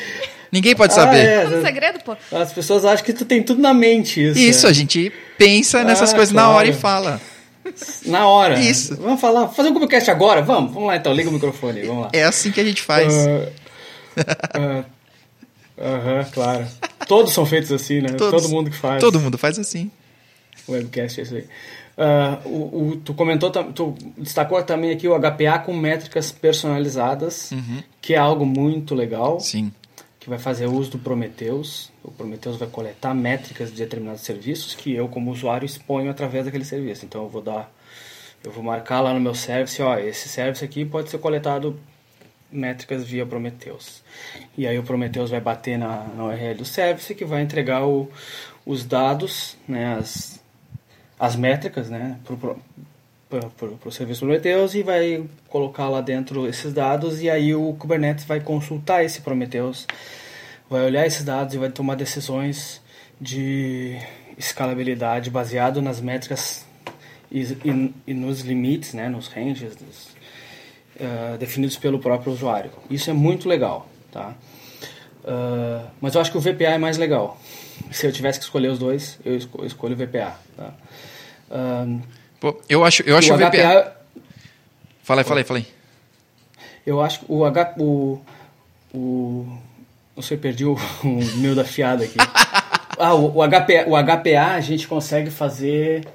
Ninguém 0.53 0.75
pode 0.77 0.93
Ah, 0.93 0.97
saber. 0.97 1.19
é, 1.27 1.43
É 1.43 1.47
um 1.49 1.63
segredo, 1.63 1.99
pô. 2.05 2.17
As 2.33 2.53
pessoas 2.53 2.85
acham 2.85 3.05
que 3.05 3.13
tu 3.13 3.25
tem 3.25 3.43
tudo 3.43 3.61
na 3.61 3.75
mente 3.75 4.23
isso. 4.25 4.39
Isso, 4.39 4.65
né? 4.67 4.71
a 4.71 4.73
gente 4.73 5.13
pensa 5.37 5.83
nessas 5.85 6.13
Ah, 6.13 6.17
coisas 6.17 6.33
na 6.35 6.43
claro. 6.43 6.57
hora 6.59 6.69
e 6.69 6.73
fala. 6.73 7.21
Na 8.07 8.27
hora. 8.29 8.59
Isso. 8.61 8.97
Vamos 8.97 9.21
falar, 9.21 9.49
fazer 9.49 9.71
um 9.71 9.75
Cubicast 9.75 10.09
agora? 10.11 10.41
Vamos, 10.43 10.73
vamos 10.73 10.89
lá 10.89 10.97
então, 10.97 11.13
liga 11.13 11.29
o 11.29 11.33
microfone, 11.33 11.81
aí, 11.81 11.87
vamos 11.87 12.05
lá. 12.05 12.11
É 12.13 12.23
assim 12.25 12.53
que 12.53 12.61
a 12.61 12.65
gente 12.65 12.81
faz. 12.81 13.13
Ah, 13.27 13.49
ah, 14.55 14.85
Aham, 15.79 16.25
claro. 16.33 16.67
Todos 17.07 17.33
são 17.33 17.45
feitos 17.45 17.71
assim, 17.71 18.01
né? 18.01 18.11
Todos. 18.11 18.43
Todo 18.43 18.51
mundo 18.53 18.71
que 18.71 18.77
faz. 18.77 19.01
Todo 19.01 19.21
mundo 19.21 19.37
faz 19.37 19.59
assim. 19.59 19.91
webcast 20.69 21.21
é 21.21 21.23
isso 21.23 21.35
aí. 21.35 21.45
Ah, 21.99 22.39
o, 22.45 22.49
o- 22.93 22.97
tu 23.05 23.13
comentou, 23.15 23.51
tu 23.51 23.95
destacou 24.19 24.63
também 24.63 24.91
aqui 24.91 25.07
o 25.09 25.15
HPA 25.19 25.59
com 25.59 25.75
métricas 25.75 26.31
personalizadas, 26.33 27.51
que 28.01 28.15
é 28.15 28.19
algo 28.19 28.45
muito 28.47 28.95
legal, 28.95 29.39
Sim. 29.41 29.71
Que 30.27 30.31
vai 30.31 30.41
fazer 30.41 30.67
uso 30.67 30.91
do 30.91 30.99
Prometheus. 30.99 31.93
O 32.03 32.11
Prometheus 32.11 32.57
vai 32.57 32.67
coletar 32.67 33.15
métricas 33.15 33.71
de 33.71 33.77
determinados 33.77 34.23
serviços 34.23 34.75
que 34.75 34.93
eu, 34.93 35.07
como 35.09 35.31
usuário, 35.31 35.65
exponho 35.65 36.11
através 36.11 36.45
daquele 36.45 36.65
serviço. 36.65 37.05
Então 37.05 37.23
eu 37.23 37.29
vou 37.29 37.41
dar, 37.41 37.73
eu 38.43 38.51
vou 38.51 38.61
marcar 38.61 39.01
lá 39.01 39.15
no 39.15 39.21
meu 39.21 39.37
service, 39.37 39.81
ó, 39.81 39.97
esse 39.97 40.29
service 40.29 40.65
aqui 40.65 40.85
pode 40.85 41.11
ser 41.11 41.19
coletado 41.19 41.79
métricas 42.51 43.05
via 43.05 43.25
Prometheus. 43.25 44.03
E 44.59 44.67
aí 44.67 44.77
o 44.77 44.83
Prometheus 44.83 45.31
vai 45.31 45.41
bater 45.41 45.79
na, 45.79 46.09
na 46.09 46.25
URL 46.25 46.57
do 46.57 46.65
service 46.65 47.15
que 47.15 47.25
vai 47.25 47.43
entregar 47.43 47.87
o, 47.87 48.11
os 48.67 48.85
dados, 48.85 49.57
né, 49.69 49.95
as, 49.95 50.43
as 51.21 51.37
métricas, 51.37 51.89
né, 51.89 52.19
pro, 52.25 52.59
para 53.29 53.69
o 53.85 53.91
serviço 53.91 54.21
Prometheus 54.21 54.75
e 54.75 54.83
vai 54.83 55.25
colocar 55.49 55.89
lá 55.89 56.01
dentro 56.01 56.47
esses 56.47 56.73
dados 56.73 57.21
e 57.21 57.29
aí 57.29 57.55
o 57.55 57.73
Kubernetes 57.75 58.25
vai 58.25 58.41
consultar 58.41 59.05
esse 59.05 59.21
Prometheus, 59.21 59.87
vai 60.71 60.85
olhar 60.85 61.07
esses 61.07 61.25
dados 61.25 61.55
e 61.55 61.59
vai 61.59 61.71
tomar 61.71 61.97
decisões 61.97 62.81
de 63.21 63.99
escalabilidade 64.39 65.31
baseado 65.31 65.83
nas 65.83 66.01
métricas 66.01 66.65
e, 67.31 67.43
e, 67.43 67.95
e 68.07 68.15
nos 68.15 68.43
limites, 68.43 68.95
né, 68.95 69.09
nos 69.09 69.27
ranges 69.29 69.75
dos, 69.75 70.09
uh, 71.01 71.37
definidos 71.39 71.77
pelo 71.77 71.99
próprio 71.99 72.33
usuário. 72.33 72.71
Isso 72.89 73.11
é 73.11 73.13
muito 73.13 73.49
legal, 73.49 73.89
tá? 74.13 74.35
Uh, 75.25 75.85
mas 76.01 76.15
eu 76.15 76.21
acho 76.21 76.31
que 76.31 76.39
o 76.39 76.41
VPA 76.41 76.75
é 76.75 76.79
mais 76.79 76.97
legal. 76.97 77.41
Se 77.91 78.07
eu 78.07 78.13
tivesse 78.13 78.39
que 78.39 78.45
escolher 78.45 78.69
os 78.69 78.79
dois, 78.79 79.19
eu 79.25 79.37
escolho 79.37 79.95
o 79.95 79.97
VPA. 79.97 80.37
Tá? 80.57 80.73
Uh, 81.51 82.01
Pô, 82.41 82.61
eu 82.69 82.85
acho, 82.85 83.03
eu 83.03 83.17
acho 83.17 83.33
o, 83.33 83.37
VPA... 83.37 83.49
VPA... 83.49 83.97
Fala 85.03 85.21
aí, 85.21 85.25
fala 85.25 85.41
aí, 85.41 85.45
fala 85.45 85.61
aí. 85.61 85.67
Eu 86.87 87.01
acho 87.01 87.21
que 87.21 87.27
o 87.29 87.45
H... 87.45 87.75
O, 87.79 88.21
o... 88.95 89.59
Não 90.15 90.23
sei, 90.23 90.37
perdi 90.37 90.65
o, 90.65 90.75
o 91.03 91.37
meu 91.37 91.55
da 91.55 91.65
fiada 91.65 92.05
aqui. 92.05 92.17
ah, 92.99 93.15
o, 93.15 93.39
o, 93.39 93.49
HPA, 93.49 93.85
o 93.87 93.97
HPA 93.97 94.55
a 94.55 94.61
gente 94.61 94.87
consegue 94.87 95.31
fazer 95.31 96.07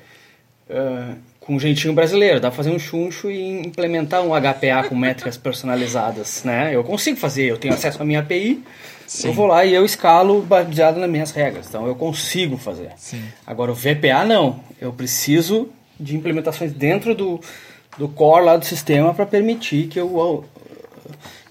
uh, 0.70 1.16
com 1.40 1.56
um 1.56 1.60
jeitinho 1.60 1.94
brasileiro. 1.94 2.40
Dá 2.40 2.50
pra 2.50 2.58
fazer 2.58 2.72
um 2.72 2.80
chuncho 2.80 3.30
e 3.30 3.60
implementar 3.60 4.22
um 4.22 4.30
HPA 4.30 4.88
com 4.88 4.96
métricas 4.96 5.38
personalizadas, 5.38 6.44
né? 6.44 6.74
Eu 6.74 6.84
consigo 6.84 7.18
fazer, 7.18 7.46
eu 7.46 7.58
tenho 7.58 7.74
acesso 7.74 8.01
à 8.01 8.06
minha 8.06 8.20
API, 8.20 8.63
Sim. 9.06 9.28
eu 9.28 9.34
vou 9.34 9.48
lá 9.48 9.66
e 9.66 9.74
eu 9.74 9.84
escalo 9.84 10.42
baseado 10.42 10.98
nas 10.98 11.10
minhas 11.10 11.32
regras. 11.32 11.68
Então 11.68 11.86
eu 11.86 11.96
consigo 11.96 12.58
fazer. 12.58 12.92
Sim. 12.96 13.24
Agora 13.46 13.72
o 13.72 13.75
VPA 13.75 14.24
não. 14.25 14.60
Eu 14.80 14.94
preciso 14.94 15.70
de 16.01 16.15
implementações 16.15 16.74
dentro 16.74 17.13
do, 17.13 17.39
do 17.98 18.10
core 18.10 18.46
lá 18.46 18.58
do 18.58 18.65
sistema 18.65 19.13
para 19.13 19.25
permitir 19.25 19.88
que 19.88 20.00
eu 20.00 20.46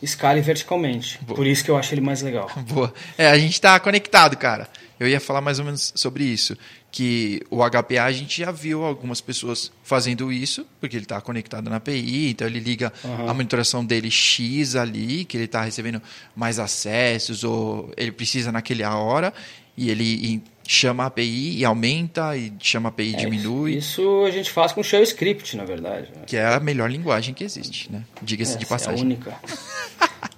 escale 0.03 0.41
verticalmente. 0.41 1.19
Boa. 1.23 1.37
Por 1.37 1.47
isso 1.47 1.65
que 1.65 1.71
eu 1.71 1.77
acho 1.77 1.95
ele 1.95 2.01
mais 2.01 2.23
legal. 2.23 2.51
Boa. 2.69 2.93
É, 3.17 3.29
a 3.29 3.39
gente 3.39 3.53
está 3.53 3.79
conectado, 3.79 4.37
cara. 4.37 4.69
Eu 4.99 5.09
ia 5.09 5.21
falar 5.21 5.41
mais 5.41 5.59
ou 5.59 5.65
menos 5.65 5.93
sobre 5.95 6.25
isso. 6.25 6.57
Que 6.93 7.41
o 7.51 7.59
HPA 7.59 8.05
a 8.05 8.13
gente 8.13 8.39
já 8.43 8.51
viu 8.51 8.85
algumas 8.85 9.21
pessoas 9.21 9.71
fazendo 9.83 10.33
isso, 10.33 10.67
porque 10.81 10.97
ele 10.97 11.05
está 11.05 11.21
conectado 11.21 11.71
na 11.71 11.77
API, 11.77 12.31
então 12.31 12.47
ele 12.47 12.59
liga 12.59 12.93
uhum. 13.05 13.29
a 13.29 13.33
monitoração 13.33 13.85
dele 13.85 14.11
X 14.11 14.75
ali, 14.75 15.25
que 15.25 15.37
ele 15.37 15.45
está 15.45 15.63
recebendo 15.63 16.03
mais 16.35 16.59
acessos, 16.59 17.45
ou 17.45 17.93
ele 17.97 18.11
precisa 18.11 18.51
naquela 18.51 18.97
hora, 18.97 19.33
e 19.77 19.89
ele 19.89 20.43
chama 20.73 21.03
a 21.03 21.07
API 21.07 21.59
e 21.59 21.65
aumenta, 21.65 22.37
e 22.37 22.53
chama 22.61 22.91
a 22.91 22.91
API 22.91 23.11
e 23.11 23.15
é, 23.15 23.17
diminui. 23.17 23.77
Isso 23.77 24.25
a 24.25 24.31
gente 24.31 24.53
faz 24.53 24.71
com 24.71 24.85
Shell 24.85 25.03
Script, 25.03 25.57
na 25.57 25.65
verdade. 25.65 26.09
Né? 26.15 26.23
Que 26.25 26.37
é 26.37 26.47
a 26.47 26.61
melhor 26.61 26.89
linguagem 26.89 27.35
que 27.35 27.43
existe, 27.43 27.91
né? 27.91 28.05
Diga-se 28.23 28.57
de 28.57 28.65
passagem. 28.67 29.01
É 29.01 29.03
a 29.03 29.05
única. 29.05 29.41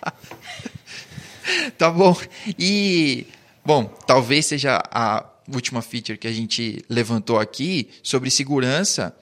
tá 1.76 1.90
bom. 1.90 2.16
E, 2.58 3.26
bom, 3.62 3.84
talvez 4.06 4.46
seja 4.46 4.82
a 4.90 5.22
última 5.52 5.82
feature 5.82 6.16
que 6.16 6.26
a 6.26 6.32
gente 6.32 6.82
levantou 6.88 7.38
aqui 7.38 7.90
sobre 8.02 8.30
segurança, 8.30 9.14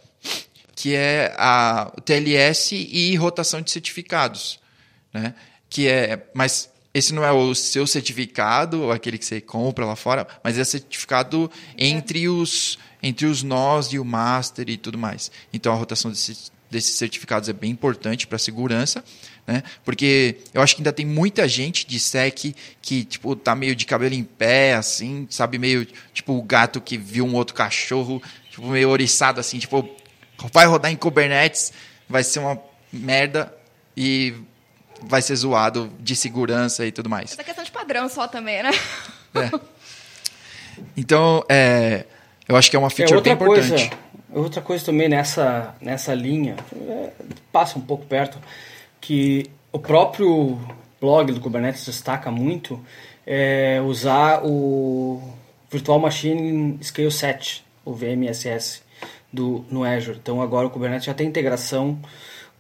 que 0.76 0.94
é 0.94 1.34
a 1.36 1.90
TLS 2.04 2.72
e 2.72 3.16
rotação 3.16 3.60
de 3.60 3.72
certificados, 3.72 4.60
né? 5.12 5.34
Que 5.68 5.88
é, 5.88 6.24
mas 6.32 6.69
esse 6.92 7.14
não 7.14 7.24
é 7.24 7.30
o 7.30 7.54
seu 7.54 7.86
certificado, 7.86 8.90
aquele 8.90 9.16
que 9.16 9.24
você 9.24 9.40
compra 9.40 9.84
lá 9.84 9.94
fora, 9.94 10.26
mas 10.42 10.58
é 10.58 10.64
certificado 10.64 11.50
entre 11.78 12.28
os, 12.28 12.78
entre 13.02 13.26
os 13.26 13.42
nós 13.42 13.92
e 13.92 13.98
o 13.98 14.04
master 14.04 14.68
e 14.68 14.76
tudo 14.76 14.98
mais. 14.98 15.30
Então 15.52 15.72
a 15.72 15.76
rotação 15.76 16.10
desse, 16.10 16.50
desses 16.68 16.96
certificados 16.96 17.48
é 17.48 17.52
bem 17.52 17.70
importante 17.70 18.26
para 18.26 18.36
a 18.36 18.40
segurança, 18.40 19.04
né? 19.46 19.62
Porque 19.84 20.38
eu 20.52 20.60
acho 20.60 20.74
que 20.74 20.82
ainda 20.82 20.92
tem 20.92 21.06
muita 21.06 21.46
gente 21.46 21.86
de 21.86 22.00
SEC 22.00 22.56
que 22.82 23.04
tipo 23.04 23.36
tá 23.36 23.54
meio 23.54 23.76
de 23.76 23.86
cabelo 23.86 24.14
em 24.14 24.24
pé, 24.24 24.74
assim, 24.74 25.28
sabe 25.30 25.58
meio 25.58 25.86
tipo 26.12 26.32
o 26.32 26.42
gato 26.42 26.80
que 26.80 26.98
viu 26.98 27.24
um 27.24 27.34
outro 27.34 27.54
cachorro, 27.54 28.20
tipo 28.50 28.66
meio 28.66 28.88
oriçado 28.88 29.38
assim, 29.38 29.60
tipo 29.60 29.88
vai 30.52 30.66
rodar 30.66 30.90
em 30.90 30.96
Kubernetes, 30.96 31.72
vai 32.08 32.24
ser 32.24 32.40
uma 32.40 32.60
merda 32.92 33.54
e 33.96 34.34
vai 35.02 35.22
ser 35.22 35.36
zoado 35.36 35.92
de 36.00 36.14
segurança 36.14 36.86
e 36.86 36.92
tudo 36.92 37.08
mais. 37.08 37.32
Essa 37.32 37.44
questão 37.44 37.64
de 37.64 37.70
padrão 37.70 38.08
só 38.08 38.26
também, 38.28 38.62
né? 38.62 38.70
É. 39.34 39.60
Então, 40.96 41.44
é, 41.48 42.06
eu 42.48 42.56
acho 42.56 42.70
que 42.70 42.76
é 42.76 42.78
uma 42.78 42.90
feature 42.90 43.18
é, 43.18 43.22
bem 43.22 43.36
coisa, 43.36 43.74
importante. 43.74 43.98
Outra 44.32 44.62
coisa 44.62 44.84
também 44.84 45.08
nessa, 45.08 45.74
nessa 45.80 46.14
linha, 46.14 46.56
é, 46.74 47.10
passa 47.52 47.78
um 47.78 47.82
pouco 47.82 48.06
perto, 48.06 48.38
que 49.00 49.50
o 49.72 49.78
próprio 49.78 50.58
blog 51.00 51.32
do 51.32 51.40
Kubernetes 51.40 51.84
destaca 51.84 52.30
muito 52.30 52.80
é 53.26 53.80
usar 53.80 54.40
o 54.44 55.22
Virtual 55.70 55.98
Machine 55.98 56.78
Scale 56.82 57.10
Set, 57.10 57.64
o 57.84 57.94
VMSS, 57.94 58.82
do, 59.32 59.64
no 59.70 59.84
Azure. 59.84 60.18
Então 60.20 60.42
agora 60.42 60.66
o 60.66 60.70
Kubernetes 60.70 61.06
já 61.06 61.14
tem 61.14 61.28
integração 61.28 61.98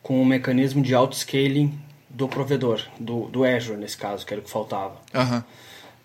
com 0.02 0.20
o 0.20 0.24
mecanismo 0.24 0.82
de 0.82 0.94
auto-scaling 0.94 1.78
do 2.10 2.28
provedor, 2.28 2.82
do, 2.98 3.26
do 3.28 3.44
Azure 3.44 3.78
nesse 3.78 3.96
caso, 3.96 4.26
que 4.26 4.34
era 4.34 4.40
o 4.40 4.44
que 4.44 4.50
faltava. 4.50 4.96
Uhum. 5.14 5.42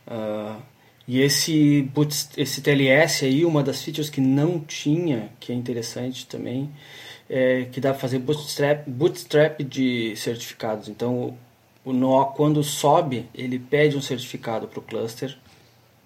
Uh, 0.08 0.62
e 1.08 1.20
esse, 1.22 1.82
boot, 1.94 2.30
esse 2.38 2.62
TLS 2.62 3.26
aí, 3.26 3.44
uma 3.44 3.62
das 3.62 3.84
features 3.84 4.10
que 4.10 4.22
não 4.22 4.60
tinha, 4.60 5.30
que 5.40 5.52
é 5.52 5.56
interessante 5.56 6.26
também, 6.26 6.72
é 7.30 7.66
que 7.72 7.80
dá 7.80 7.90
para 7.92 8.00
fazer 8.00 8.20
bootstrap, 8.20 8.88
bootstrap 8.88 9.64
de 9.64 10.16
certificados. 10.16 10.88
Então, 10.88 11.38
o 11.84 11.94
nó, 11.94 12.26
quando 12.26 12.64
sobe, 12.64 13.28
ele 13.34 13.60
pede 13.60 13.98
um 13.98 14.02
certificado 14.02 14.68
para 14.68 14.80
o 14.80 14.82
cluster, 14.82 15.38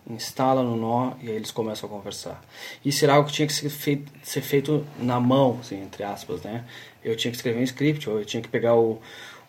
instala 0.09 0.63
no 0.63 0.75
nó 0.75 1.13
e 1.21 1.29
aí 1.29 1.35
eles 1.35 1.51
começam 1.51 1.87
a 1.87 1.91
conversar. 1.91 2.43
Isso 2.83 3.05
era 3.05 3.13
algo 3.13 3.27
que 3.27 3.33
tinha 3.33 3.47
que 3.47 3.53
ser 3.53 3.69
feito, 3.69 4.11
ser 4.23 4.41
feito 4.41 4.85
na 4.99 5.19
mão, 5.19 5.59
assim, 5.61 5.81
entre 5.81 6.03
aspas, 6.03 6.41
né? 6.41 6.65
Eu 7.03 7.15
tinha 7.15 7.31
que 7.31 7.37
escrever 7.37 7.59
um 7.59 7.63
script, 7.63 8.09
ou 8.09 8.19
eu 8.19 8.25
tinha 8.25 8.41
que 8.41 8.49
pegar 8.49 8.75
o, 8.75 8.99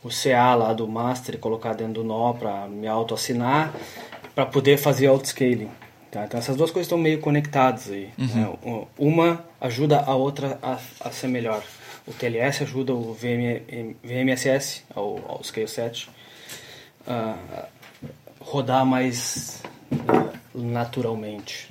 o 0.02 0.08
CA 0.08 0.54
lá 0.54 0.72
do 0.72 0.88
master 0.88 1.34
e 1.34 1.38
colocar 1.38 1.74
dentro 1.74 1.94
do 1.94 2.04
nó 2.04 2.32
para 2.32 2.66
me 2.66 2.86
auto-assinar, 2.86 3.72
para 4.34 4.46
poder 4.46 4.78
fazer 4.78 5.06
auto-scaling. 5.08 5.70
Tá? 6.10 6.24
Então 6.24 6.38
essas 6.38 6.56
duas 6.56 6.70
coisas 6.70 6.86
estão 6.86 6.98
meio 6.98 7.20
conectadas 7.20 7.90
aí. 7.90 8.10
Uhum. 8.18 8.26
Né? 8.26 8.86
Uma 8.98 9.44
ajuda 9.60 10.00
a 10.00 10.14
outra 10.14 10.58
a, 10.62 10.78
a, 11.00 11.10
ser 11.10 11.28
melhor. 11.28 11.62
O 12.06 12.12
TLS 12.12 12.62
ajuda 12.62 12.92
o 12.92 13.14
VM, 13.14 13.94
VMSS, 14.02 14.84
ao, 14.94 15.20
ao 15.28 15.44
Scale 15.44 15.68
Set, 15.68 16.08
a 17.06 17.36
rodar 18.40 18.84
mais 18.84 19.62
uh, 19.92 20.30
naturalmente. 20.54 21.70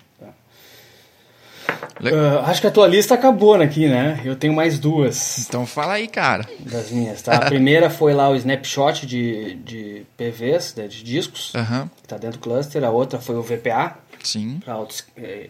Uh, 2.02 2.40
acho 2.46 2.62
que 2.62 2.68
a 2.68 2.72
tua 2.72 2.88
lista 2.88 3.14
acabou 3.14 3.56
aqui, 3.56 3.88
né? 3.88 4.22
Eu 4.24 4.36
tenho 4.36 4.54
mais 4.54 4.80
duas. 4.80 5.40
Então 5.40 5.66
fala 5.66 5.94
aí, 5.94 6.08
cara. 6.08 6.48
Das 6.60 6.92
minhas, 6.92 7.22
tá? 7.22 7.36
A 7.36 7.46
primeira 7.46 7.90
foi 7.90 8.14
lá 8.14 8.30
o 8.30 8.36
snapshot 8.36 9.06
de, 9.06 9.56
de 9.56 10.06
PVs, 10.18 10.76
né, 10.76 10.88
de 10.88 11.04
discos, 11.04 11.54
uhum. 11.54 11.90
que 12.02 12.08
tá 12.08 12.18
dentro 12.18 12.40
do 12.40 12.44
cluster. 12.44 12.84
A 12.84 12.90
outra 12.90 13.20
foi 13.20 13.36
o 13.36 13.42
VPA. 13.42 13.98
Sim. 14.24 14.62
Para 14.64 14.86
eh, 15.18 15.50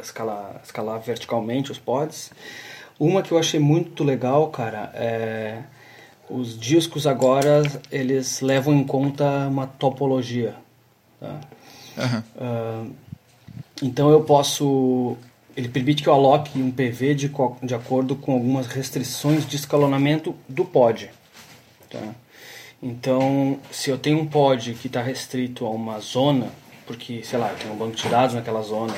escalar, 0.00 0.60
escalar 0.64 1.00
verticalmente 1.00 1.70
os 1.70 1.78
pods. 1.78 2.30
Uma 2.98 3.22
que 3.22 3.32
eu 3.32 3.38
achei 3.38 3.60
muito 3.60 4.04
legal, 4.04 4.48
cara, 4.48 4.90
é... 4.94 5.58
Os 6.28 6.56
discos 6.56 7.08
agora, 7.08 7.62
eles 7.90 8.40
levam 8.40 8.72
em 8.72 8.84
conta 8.84 9.48
uma 9.48 9.66
topologia. 9.66 10.54
Tá? 11.18 11.40
Uhum. 11.98 12.22
Uh, 12.36 12.94
então 13.82 14.10
eu 14.10 14.20
posso 14.22 15.16
ele 15.56 15.68
permite 15.68 16.02
que 16.02 16.08
eu 16.08 16.12
aloque 16.12 16.58
um 16.58 16.70
PV 16.70 17.14
de, 17.14 17.32
de 17.62 17.74
acordo 17.74 18.16
com 18.16 18.32
algumas 18.32 18.66
restrições 18.66 19.46
de 19.46 19.56
escalonamento 19.56 20.34
do 20.48 20.64
pod. 20.64 21.10
Tá? 21.90 22.14
Então, 22.82 23.58
se 23.70 23.90
eu 23.90 23.98
tenho 23.98 24.18
um 24.18 24.26
pod 24.26 24.74
que 24.74 24.86
está 24.86 25.02
restrito 25.02 25.66
a 25.66 25.70
uma 25.70 25.98
zona, 26.00 26.48
porque, 26.86 27.22
sei 27.22 27.38
lá, 27.38 27.48
tenho 27.50 27.74
um 27.74 27.76
banco 27.76 27.96
de 27.96 28.08
dados 28.08 28.34
naquela 28.34 28.62
zona, 28.62 28.94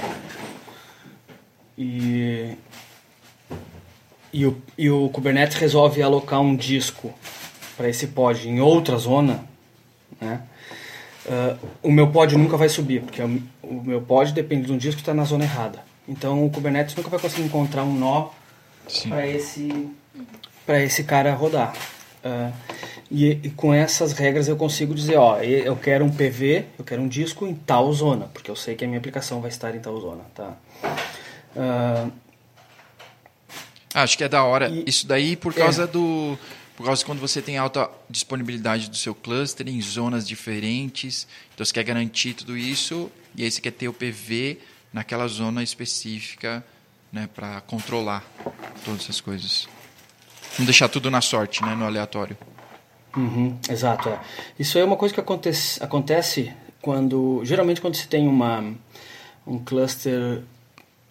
e, 1.76 2.54
e, 4.32 4.46
o, 4.46 4.62
e 4.78 4.90
o 4.90 5.08
Kubernetes 5.08 5.56
resolve 5.56 6.02
alocar 6.02 6.40
um 6.40 6.54
disco 6.54 7.12
para 7.76 7.88
esse 7.88 8.08
pod 8.08 8.48
em 8.48 8.60
outra 8.60 8.96
zona, 8.96 9.44
né? 10.20 10.42
uh, 11.26 11.58
o 11.82 11.90
meu 11.90 12.08
pod 12.10 12.36
nunca 12.36 12.56
vai 12.56 12.68
subir, 12.68 13.02
porque 13.02 13.22
o 13.22 13.82
meu 13.84 14.00
pod 14.00 14.32
depende 14.32 14.66
de 14.66 14.72
um 14.72 14.78
disco 14.78 14.96
que 14.96 15.02
está 15.02 15.14
na 15.14 15.24
zona 15.24 15.44
errada. 15.44 15.80
Então 16.06 16.44
o 16.44 16.50
Kubernetes 16.50 16.94
nunca 16.94 17.08
vai 17.08 17.18
conseguir 17.18 17.44
encontrar 17.44 17.84
um 17.84 17.94
nó 17.94 18.30
para 19.08 19.26
esse, 19.26 19.90
esse 20.68 21.04
cara 21.04 21.34
rodar. 21.34 21.74
Uh, 22.24 22.52
e, 23.10 23.30
e, 23.42 23.50
com 23.50 23.74
essas 23.74 24.12
regras 24.12 24.48
eu 24.48 24.56
consigo 24.56 24.94
dizer, 24.94 25.16
ó, 25.16 25.38
eu 25.40 25.76
quero 25.76 26.04
um 26.04 26.10
PV, 26.10 26.64
eu 26.78 26.84
quero 26.84 27.02
um 27.02 27.08
disco 27.08 27.46
em 27.46 27.54
tal 27.54 27.92
zona, 27.92 28.26
porque 28.32 28.50
eu 28.50 28.56
sei 28.56 28.74
que 28.74 28.84
a 28.84 28.86
minha 28.86 28.98
aplicação 28.98 29.40
vai 29.40 29.50
estar 29.50 29.74
em 29.74 29.80
tal 29.80 30.00
zona, 30.00 30.22
tá? 30.34 30.56
Uh, 31.54 32.10
Acho 33.92 34.16
que 34.16 34.24
é 34.24 34.28
da 34.28 34.42
hora. 34.44 34.68
E, 34.68 34.84
Isso 34.86 35.06
daí 35.06 35.36
por 35.36 35.52
causa 35.52 35.84
é. 35.84 35.86
do 35.86 36.38
por 36.76 36.86
causa 36.86 37.00
de 37.00 37.04
quando 37.04 37.20
você 37.20 37.42
tem 37.42 37.58
alta 37.58 37.90
disponibilidade 38.08 38.88
do 38.88 38.96
seu 38.96 39.14
cluster 39.14 39.68
em 39.68 39.80
zonas 39.82 40.26
diferentes, 40.26 41.28
então 41.52 41.66
você 41.66 41.72
quer 41.72 41.84
garantir 41.84 42.32
tudo 42.32 42.56
isso 42.56 43.12
e 43.36 43.44
aí 43.44 43.50
você 43.50 43.60
quer 43.60 43.72
ter 43.72 43.88
o 43.88 43.92
PV 43.92 44.58
naquela 44.92 45.26
zona 45.28 45.62
específica, 45.62 46.64
né, 47.12 47.28
para 47.34 47.60
controlar 47.62 48.24
todas 48.84 49.02
essas 49.02 49.20
coisas. 49.20 49.68
Não 50.58 50.64
deixar 50.64 50.88
tudo 50.88 51.10
na 51.10 51.20
sorte, 51.20 51.62
né, 51.62 51.74
no 51.74 51.84
aleatório. 51.84 52.36
Uhum, 53.16 53.58
exato. 53.68 54.08
É. 54.08 54.20
Isso 54.58 54.78
é 54.78 54.84
uma 54.84 54.96
coisa 54.96 55.14
que 55.14 55.20
acontece, 55.20 55.82
acontece 55.82 56.52
quando, 56.80 57.42
geralmente 57.44 57.80
quando 57.80 57.94
se 57.94 58.08
tem 58.08 58.26
uma 58.26 58.74
um 59.46 59.58
cluster 59.58 60.42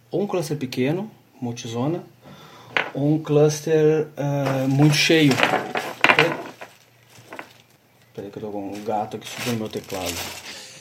ou 0.09 0.23
um 0.23 0.27
cluster 0.27 0.57
pequeno, 0.57 1.09
multizona, 1.39 2.03
ou 2.93 3.15
um 3.15 3.19
cluster 3.19 4.07
uh, 4.17 4.67
muito 4.67 4.95
cheio. 4.95 5.33
Peraí 8.13 8.29
que 8.29 8.37
eu 8.37 8.41
tô 8.41 8.51
com 8.51 8.73
um 8.73 8.83
gato 8.83 9.17
aqui 9.17 9.27
subindo 9.27 9.53
no 9.53 9.59
meu 9.59 9.69
teclado. 9.69 10.13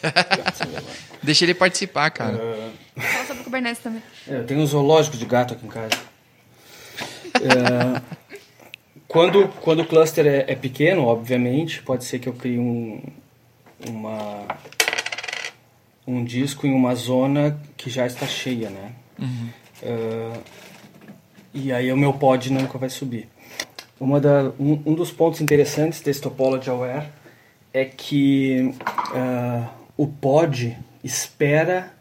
Deixa 1.23 1.45
ele 1.45 1.55
participar, 1.55 2.11
cara. 2.11 2.50
Kubernetes 3.51 3.83
também. 3.83 4.03
É, 4.29 4.37
eu 4.37 4.47
tenho 4.47 4.61
um 4.61 4.67
zoológico 4.67 5.17
de 5.17 5.27
gato 5.27 5.55
aqui 5.55 5.67
em 5.67 5.69
casa. 5.69 5.97
uh, 7.37 8.01
quando, 9.09 9.49
quando 9.61 9.81
o 9.81 9.85
cluster 9.85 10.25
é, 10.25 10.45
é, 10.47 10.55
pequeno, 10.55 11.05
obviamente, 11.05 11.83
pode 11.83 12.05
ser 12.05 12.21
que 12.21 12.29
eu 12.29 12.33
crie 12.33 12.61
um, 12.61 13.03
uma, 13.89 14.47
um 16.07 16.25
disco 16.25 16.65
em 16.65 16.73
uma 16.73 16.95
zona 16.95 17.61
que 17.77 17.91
já 17.91 18.07
está 18.07 18.27
cheia, 18.27 18.71
né? 18.71 18.93
Uhum. 19.19 19.49
Uh, 19.83 20.41
e 21.53 21.73
aí 21.73 21.93
o 21.93 21.97
meu 21.97 22.13
pod 22.13 22.53
nunca 22.53 22.79
vai 22.79 22.89
subir. 22.89 23.29
Uma 23.99 24.21
da, 24.21 24.53
um, 24.61 24.81
um 24.87 24.95
dos 24.95 25.11
pontos 25.11 25.41
interessantes 25.41 26.01
desse 26.01 26.21
Topology 26.21 26.71
Aware 26.71 27.09
é 27.75 27.85
que 27.85 28.75
uh, 29.13 29.69
o 29.97 30.07
pod 30.07 30.79
espera, 31.03 31.93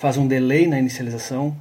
faz 0.00 0.16
um 0.16 0.26
delay 0.26 0.66
na 0.66 0.78
inicialização 0.78 1.54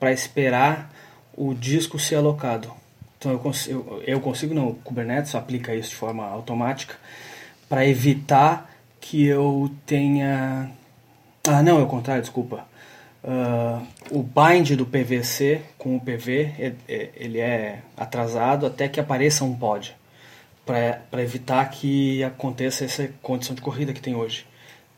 para 0.00 0.10
esperar 0.10 0.90
o 1.36 1.52
disco 1.52 1.98
ser 1.98 2.14
alocado. 2.14 2.72
Então 3.18 3.30
eu 3.30 3.38
consigo, 3.38 4.02
eu 4.06 4.18
consigo 4.18 4.54
não, 4.54 4.68
o 4.68 4.74
Kubernetes 4.76 5.34
aplica 5.34 5.74
isso 5.74 5.90
de 5.90 5.96
forma 5.96 6.26
automática 6.26 6.94
para 7.68 7.86
evitar 7.86 8.72
que 8.98 9.26
eu 9.26 9.70
tenha... 9.84 10.70
Ah, 11.46 11.62
não, 11.62 11.80
é 11.80 11.82
o 11.82 11.86
contrário, 11.86 12.22
desculpa. 12.22 12.66
Uh, 13.22 13.86
o 14.10 14.22
bind 14.22 14.70
do 14.74 14.86
PVC 14.86 15.60
com 15.76 15.94
o 15.94 16.00
PV 16.00 16.54
é, 16.58 16.72
é, 16.88 17.10
ele 17.14 17.40
é 17.40 17.82
atrasado 17.94 18.64
até 18.64 18.88
que 18.88 18.98
apareça 18.98 19.44
um 19.44 19.54
pod 19.54 19.94
para 20.64 21.22
evitar 21.22 21.64
que 21.70 22.24
aconteça 22.24 22.86
essa 22.86 23.08
condição 23.20 23.54
de 23.54 23.60
corrida 23.60 23.92
que 23.92 24.00
tem 24.00 24.14
hoje. 24.14 24.46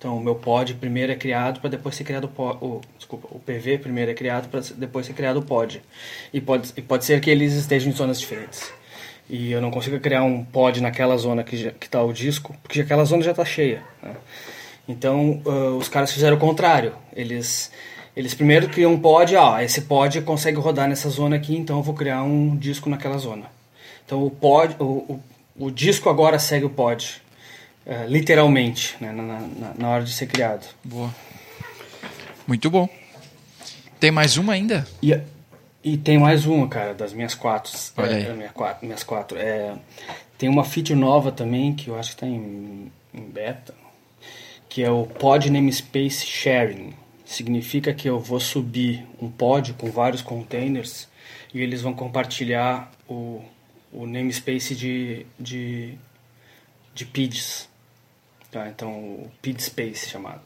Então, 0.04 0.18
o 0.18 0.20
meu 0.20 0.34
pod 0.34 0.74
primeiro 0.74 1.12
é 1.12 1.14
criado 1.14 1.60
para 1.60 1.70
depois 1.70 1.94
ser 1.94 2.04
criado 2.04 2.24
o, 2.24 2.28
pod, 2.28 2.58
o 2.60 2.82
desculpa, 2.98 3.26
o 3.30 3.38
PV 3.38 3.78
primeiro 3.78 4.10
é 4.10 4.14
criado 4.14 4.50
para 4.50 4.60
depois 4.76 5.06
ser 5.06 5.14
criado 5.14 5.38
o 5.38 5.42
pod. 5.42 5.80
E 6.30 6.42
pode, 6.42 6.74
e 6.76 6.82
pode 6.82 7.06
ser 7.06 7.22
que 7.22 7.30
eles 7.30 7.54
estejam 7.54 7.90
em 7.90 7.96
zonas 7.96 8.20
diferentes. 8.20 8.70
E 9.30 9.50
eu 9.50 9.62
não 9.62 9.70
consigo 9.70 9.98
criar 9.98 10.22
um 10.22 10.44
pod 10.44 10.82
naquela 10.82 11.16
zona 11.16 11.42
que 11.42 11.56
está 11.56 12.02
o 12.02 12.12
disco, 12.12 12.54
porque 12.62 12.82
aquela 12.82 13.06
zona 13.06 13.22
já 13.22 13.30
está 13.30 13.46
cheia. 13.46 13.82
Né? 14.02 14.14
Então, 14.86 15.40
uh, 15.46 15.78
os 15.78 15.88
caras 15.88 16.12
fizeram 16.12 16.36
o 16.36 16.40
contrário. 16.40 16.92
Eles 17.16 17.72
eles 18.14 18.34
primeiro 18.34 18.68
criam 18.68 18.92
um 18.92 19.00
pod, 19.00 19.34
ó, 19.36 19.58
esse 19.58 19.80
pod 19.80 20.20
consegue 20.20 20.58
rodar 20.58 20.86
nessa 20.86 21.08
zona 21.08 21.36
aqui, 21.36 21.56
então 21.56 21.78
eu 21.78 21.82
vou 21.82 21.94
criar 21.94 22.22
um 22.24 22.54
disco 22.54 22.90
naquela 22.90 23.16
zona. 23.16 23.46
Então 24.04 24.22
o 24.22 24.30
pod, 24.30 24.76
o, 24.78 24.84
o, 24.84 25.20
o 25.58 25.70
disco 25.70 26.10
agora 26.10 26.38
segue 26.38 26.66
o 26.66 26.70
pod, 26.70 27.22
uh, 27.86 28.06
literalmente, 28.08 28.96
né, 29.00 29.12
na, 29.12 29.22
na, 29.22 29.74
na, 29.76 29.88
hora 29.88 30.04
de 30.04 30.12
ser 30.12 30.26
criado. 30.26 30.66
Boa. 30.84 31.14
Muito 32.46 32.70
bom. 32.70 32.88
Tem 33.98 34.10
mais 34.10 34.36
uma 34.36 34.52
ainda? 34.52 34.86
E, 35.02 35.18
e 35.82 35.96
tem 35.96 36.18
mais 36.18 36.46
uma, 36.46 36.68
cara, 36.68 36.94
das 36.94 37.12
minhas 37.12 37.34
quatro. 37.34 37.72
Olha 37.96 38.12
é, 38.12 38.30
aí. 38.30 38.36
Minha 38.36 38.50
quatro, 38.50 38.86
minhas 38.86 39.02
quatro. 39.02 39.38
É, 39.38 39.74
tem 40.36 40.48
uma 40.48 40.64
feature 40.64 40.98
nova 40.98 41.32
também, 41.32 41.74
que 41.74 41.88
eu 41.88 41.98
acho 41.98 42.10
que 42.10 42.16
está 42.16 42.26
em, 42.26 42.90
em 43.12 43.22
beta, 43.22 43.74
que 44.68 44.82
é 44.82 44.90
o 44.90 45.06
Pod 45.06 45.50
Namespace 45.50 46.26
Sharing 46.26 46.94
significa 47.24 47.92
que 47.92 48.08
eu 48.08 48.20
vou 48.20 48.38
subir 48.38 49.06
um 49.20 49.30
pod 49.30 49.72
com 49.74 49.90
vários 49.90 50.22
containers 50.22 51.08
e 51.52 51.60
eles 51.60 51.80
vão 51.80 51.94
compartilhar 51.94 52.92
o, 53.08 53.42
o 53.92 54.06
namespace 54.06 54.74
de, 54.74 55.26
de, 55.38 55.94
de 56.94 57.06
PIDs. 57.06 57.68
Tá? 58.54 58.68
Então, 58.68 58.92
o 58.92 59.30
PID 59.42 59.60
space 59.60 60.08
chamado. 60.08 60.40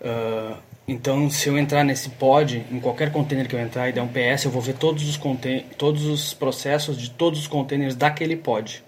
Uh, 0.00 0.56
então, 0.88 1.28
se 1.28 1.50
eu 1.50 1.58
entrar 1.58 1.84
nesse 1.84 2.08
pod, 2.08 2.64
em 2.72 2.80
qualquer 2.80 3.12
container 3.12 3.46
que 3.46 3.54
eu 3.54 3.60
entrar 3.60 3.90
e 3.90 3.92
der 3.92 4.00
um 4.00 4.08
PS, 4.08 4.46
eu 4.46 4.50
vou 4.50 4.62
ver 4.62 4.72
todos 4.72 5.06
os, 5.06 5.20
todos 5.76 6.06
os 6.06 6.32
processos 6.32 6.96
de 6.96 7.10
todos 7.10 7.40
os 7.40 7.46
containers 7.46 7.94
daquele 7.94 8.36
pod. 8.36 8.82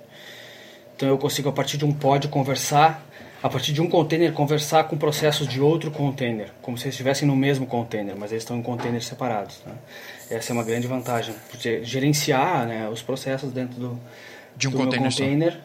Então, 0.97 1.11
eu 1.11 1.19
consigo, 1.19 1.51
a 1.51 1.53
partir 1.53 1.77
de 1.77 1.85
um 1.85 1.93
pod, 1.93 2.27
conversar 2.29 3.07
a 3.43 3.51
partir 3.51 3.73
de 3.73 3.83
um 3.83 3.89
container, 3.89 4.33
conversar 4.33 4.85
com 4.85 4.97
processos 4.97 5.47
de 5.47 5.61
outro 5.61 5.91
container, 5.91 6.51
como 6.61 6.77
se 6.77 6.85
eles 6.85 6.95
estivessem 6.95 7.29
no 7.29 7.37
mesmo 7.37 7.67
container, 7.67 8.17
mas 8.17 8.33
eles 8.33 8.43
estão 8.43 8.57
em 8.57 8.63
containers 8.63 9.07
separados. 9.07 9.61
Né? 9.65 9.75
Essa 10.31 10.51
é 10.51 10.55
uma 10.55 10.65
grande 10.65 10.89
vantagem, 10.89 11.35
porque 11.51 11.85
gerenciar 11.85 12.67
né, 12.67 12.89
os 12.89 13.01
processos 13.01 13.53
dentro 13.53 13.79
do, 13.79 14.01
de 14.57 14.67
um 14.67 14.73
do 14.73 14.79
container, 14.79 15.11
container 15.11 15.61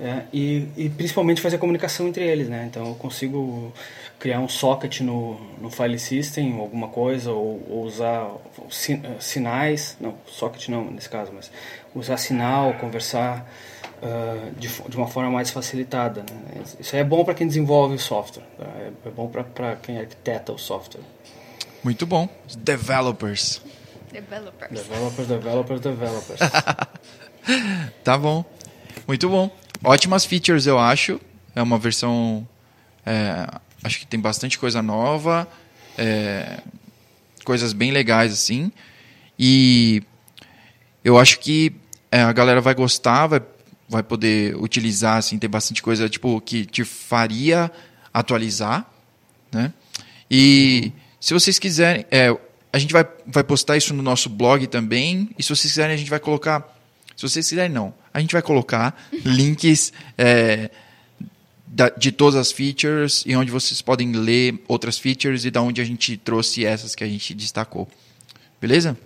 é, 0.00 0.22
e, 0.32 0.68
e, 0.76 0.88
principalmente 0.88 1.40
fazer 1.40 1.56
a 1.56 1.58
comunicação 1.58 2.06
entre 2.06 2.24
eles. 2.24 2.48
Né? 2.48 2.66
Então 2.70 2.86
eu 2.86 2.94
consigo 2.94 3.72
criar 4.18 4.40
um 4.40 4.48
socket 4.48 5.00
no, 5.00 5.40
no 5.60 5.70
file 5.70 5.98
system, 5.98 6.58
alguma 6.58 6.88
coisa, 6.88 7.32
ou, 7.32 7.64
ou 7.68 7.84
usar 7.84 8.30
sinais, 9.18 9.96
não, 10.00 10.14
socket 10.26 10.68
não 10.68 10.90
nesse 10.90 11.08
caso, 11.08 11.32
mas 11.34 11.50
usar 11.94 12.16
sinal, 12.16 12.74
conversar 12.74 13.48
uh, 14.02 14.50
de, 14.58 14.68
de, 14.68 14.96
uma 14.96 15.08
forma 15.08 15.30
mais 15.30 15.50
facilitada. 15.50 16.20
Né? 16.20 16.62
Isso 16.78 16.94
é 16.94 17.02
bom 17.02 17.24
para 17.24 17.34
quem 17.34 17.46
desenvolve 17.46 17.94
o 17.94 17.98
software, 17.98 18.44
tá? 18.56 18.66
é, 18.78 18.90
é, 19.06 19.10
bom 19.10 19.28
para 19.28 19.76
quem 19.76 19.98
arquiteta 19.98 20.52
o 20.52 20.58
software. 20.58 21.02
Muito 21.82 22.06
bom. 22.06 22.28
Developers. 22.56 23.62
Developers. 24.12 24.70
Developers, 24.72 25.28
developers, 25.28 25.80
developers. 25.80 26.40
tá 28.02 28.18
bom. 28.18 28.44
Muito 29.06 29.28
bom. 29.28 29.50
Ótimas 29.82 30.24
features, 30.24 30.66
eu 30.66 30.78
acho. 30.78 31.20
É 31.54 31.62
uma 31.62 31.78
versão. 31.78 32.46
É, 33.04 33.46
acho 33.82 34.00
que 34.00 34.06
tem 34.06 34.20
bastante 34.20 34.58
coisa 34.58 34.82
nova. 34.82 35.48
É, 35.96 36.60
coisas 37.44 37.72
bem 37.72 37.90
legais, 37.90 38.32
assim. 38.32 38.72
E 39.38 40.02
eu 41.04 41.18
acho 41.18 41.38
que 41.38 41.72
é, 42.10 42.22
a 42.22 42.32
galera 42.32 42.60
vai 42.60 42.74
gostar, 42.74 43.26
vai 43.26 43.40
vai 43.88 44.02
poder 44.02 44.54
utilizar, 44.56 45.16
assim, 45.16 45.38
ter 45.38 45.48
bastante 45.48 45.82
coisa 45.82 46.08
tipo 46.08 46.40
que 46.42 46.66
te 46.66 46.84
faria 46.84 47.72
atualizar, 48.12 48.86
né? 49.50 49.72
E 50.30 50.92
se 51.18 51.32
vocês 51.32 51.58
quiserem, 51.58 52.04
é, 52.10 52.36
a 52.70 52.78
gente 52.78 52.92
vai, 52.92 53.06
vai 53.26 53.42
postar 53.42 53.78
isso 53.78 53.94
no 53.94 54.02
nosso 54.02 54.28
blog 54.28 54.66
também. 54.66 55.30
E 55.38 55.42
se 55.42 55.48
vocês 55.48 55.72
quiserem, 55.72 55.94
a 55.94 55.96
gente 55.96 56.10
vai 56.10 56.20
colocar. 56.20 56.76
Se 57.16 57.22
vocês 57.22 57.48
quiserem, 57.48 57.70
não. 57.70 57.94
A 58.12 58.20
gente 58.20 58.32
vai 58.32 58.42
colocar 58.42 59.00
links 59.24 59.92
é, 60.16 60.70
da, 61.66 61.88
de 61.90 62.10
todas 62.10 62.36
as 62.36 62.50
features 62.50 63.22
e 63.26 63.36
onde 63.36 63.50
vocês 63.50 63.82
podem 63.82 64.12
ler 64.12 64.62
outras 64.66 64.98
features 64.98 65.44
e 65.44 65.50
da 65.50 65.62
onde 65.62 65.80
a 65.80 65.84
gente 65.84 66.16
trouxe 66.16 66.64
essas 66.64 66.94
que 66.94 67.04
a 67.04 67.06
gente 67.06 67.34
destacou. 67.34 67.88
Beleza? 68.60 68.96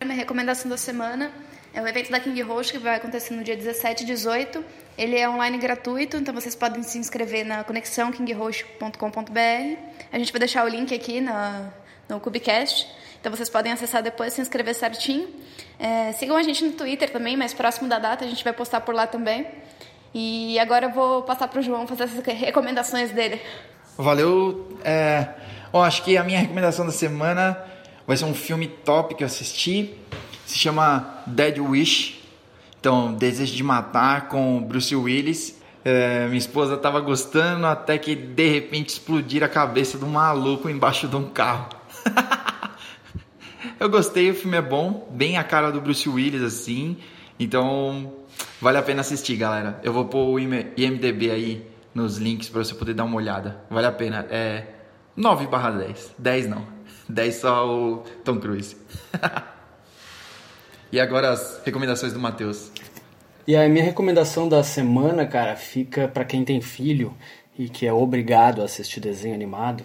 Minha 0.00 0.14
recomendação 0.14 0.70
da 0.70 0.76
semana 0.76 1.32
é 1.74 1.82
um 1.82 1.86
evento 1.86 2.10
da 2.10 2.20
King 2.20 2.40
Host 2.42 2.72
que 2.72 2.78
vai 2.78 2.96
acontecer 2.96 3.34
no 3.34 3.42
dia 3.42 3.56
17 3.56 4.04
e 4.04 4.06
18. 4.06 4.64
Ele 4.96 5.16
é 5.16 5.28
online 5.28 5.58
gratuito, 5.58 6.16
então 6.16 6.34
vocês 6.34 6.54
podem 6.54 6.82
se 6.82 6.98
inscrever 6.98 7.44
na 7.44 7.64
conexão 7.64 8.10
kinghost.com.br. 8.12 9.78
A 10.12 10.18
gente 10.18 10.32
vai 10.32 10.38
deixar 10.38 10.64
o 10.64 10.68
link 10.68 10.94
aqui 10.94 11.20
na, 11.20 11.70
no 12.08 12.20
Cubicast, 12.20 12.88
então 13.20 13.34
vocês 13.34 13.48
podem 13.48 13.72
acessar 13.72 14.02
depois, 14.02 14.32
se 14.32 14.40
inscrever 14.40 14.74
certinho. 14.74 15.28
É, 15.78 16.12
sigam 16.12 16.36
a 16.36 16.42
gente 16.42 16.64
no 16.64 16.72
Twitter 16.72 17.10
também, 17.10 17.36
mais 17.36 17.52
próximo 17.52 17.88
da 17.88 17.98
data, 17.98 18.24
a 18.24 18.28
gente 18.28 18.42
vai 18.44 18.52
postar 18.52 18.80
por 18.80 18.94
lá 18.94 19.06
também. 19.06 19.46
E 20.14 20.58
agora 20.58 20.86
eu 20.86 20.90
vou 20.90 21.22
passar 21.22 21.48
para 21.48 21.60
o 21.60 21.62
João 21.62 21.86
fazer 21.86 22.04
as 22.04 22.12
recomendações 22.12 23.10
dele. 23.10 23.40
Valeu. 23.96 24.78
É, 24.84 25.28
ó, 25.72 25.82
acho 25.82 26.02
que 26.02 26.16
a 26.16 26.24
minha 26.24 26.38
recomendação 26.38 26.86
da 26.86 26.92
semana 26.92 27.58
vai 28.06 28.16
ser 28.16 28.24
um 28.24 28.34
filme 28.34 28.68
top 28.68 29.14
que 29.14 29.22
eu 29.22 29.26
assisti. 29.26 29.94
Se 30.46 30.56
chama 30.56 31.22
Dead 31.26 31.58
Wish. 31.58 32.18
Então, 32.80 33.12
Desejo 33.12 33.54
de 33.54 33.62
Matar 33.62 34.28
com 34.28 34.62
Bruce 34.62 34.94
Willis. 34.94 35.58
É, 35.84 36.26
minha 36.26 36.38
esposa 36.38 36.74
estava 36.74 37.00
gostando 37.00 37.66
até 37.66 37.98
que 37.98 38.14
de 38.14 38.48
repente 38.48 38.90
explodir 38.90 39.42
a 39.42 39.48
cabeça 39.48 39.98
do 39.98 40.06
maluco 40.06 40.68
embaixo 40.68 41.06
de 41.06 41.16
um 41.16 41.28
carro. 41.28 41.68
eu 43.78 43.88
gostei, 43.88 44.30
o 44.30 44.34
filme 44.34 44.56
é 44.56 44.62
bom, 44.62 45.08
bem 45.10 45.36
a 45.36 45.44
cara 45.44 45.70
do 45.70 45.80
Bruce 45.80 46.08
Willis 46.08 46.42
assim. 46.42 46.96
Então, 47.38 48.12
vale 48.60 48.78
a 48.78 48.82
pena 48.82 49.00
assistir, 49.00 49.36
galera. 49.36 49.80
Eu 49.82 49.92
vou 49.92 50.06
pôr 50.06 50.26
o 50.28 50.38
IMDB 50.38 51.30
aí 51.30 51.66
nos 51.94 52.18
links 52.18 52.48
para 52.48 52.64
você 52.64 52.74
poder 52.74 52.94
dar 52.94 53.04
uma 53.04 53.16
olhada. 53.16 53.60
Vale 53.70 53.86
a 53.86 53.92
pena. 53.92 54.26
É 54.30 54.66
9 55.16 55.46
barra 55.46 55.70
10. 55.70 56.14
10 56.18 56.48
não. 56.48 56.66
10 57.08 57.34
só 57.34 57.68
o 57.68 57.98
Tom 58.24 58.38
Cruise. 58.38 58.76
e 60.90 61.00
agora 61.00 61.30
as 61.30 61.60
recomendações 61.64 62.12
do 62.12 62.18
Matheus. 62.18 62.70
E 63.46 63.56
a 63.56 63.68
minha 63.68 63.84
recomendação 63.84 64.48
da 64.48 64.62
semana, 64.62 65.26
cara, 65.26 65.56
fica 65.56 66.06
para 66.06 66.24
quem 66.24 66.44
tem 66.44 66.60
filho 66.60 67.16
e 67.58 67.68
que 67.68 67.86
é 67.86 67.92
obrigado 67.92 68.60
a 68.60 68.64
assistir 68.64 69.00
desenho 69.00 69.34
animado. 69.34 69.82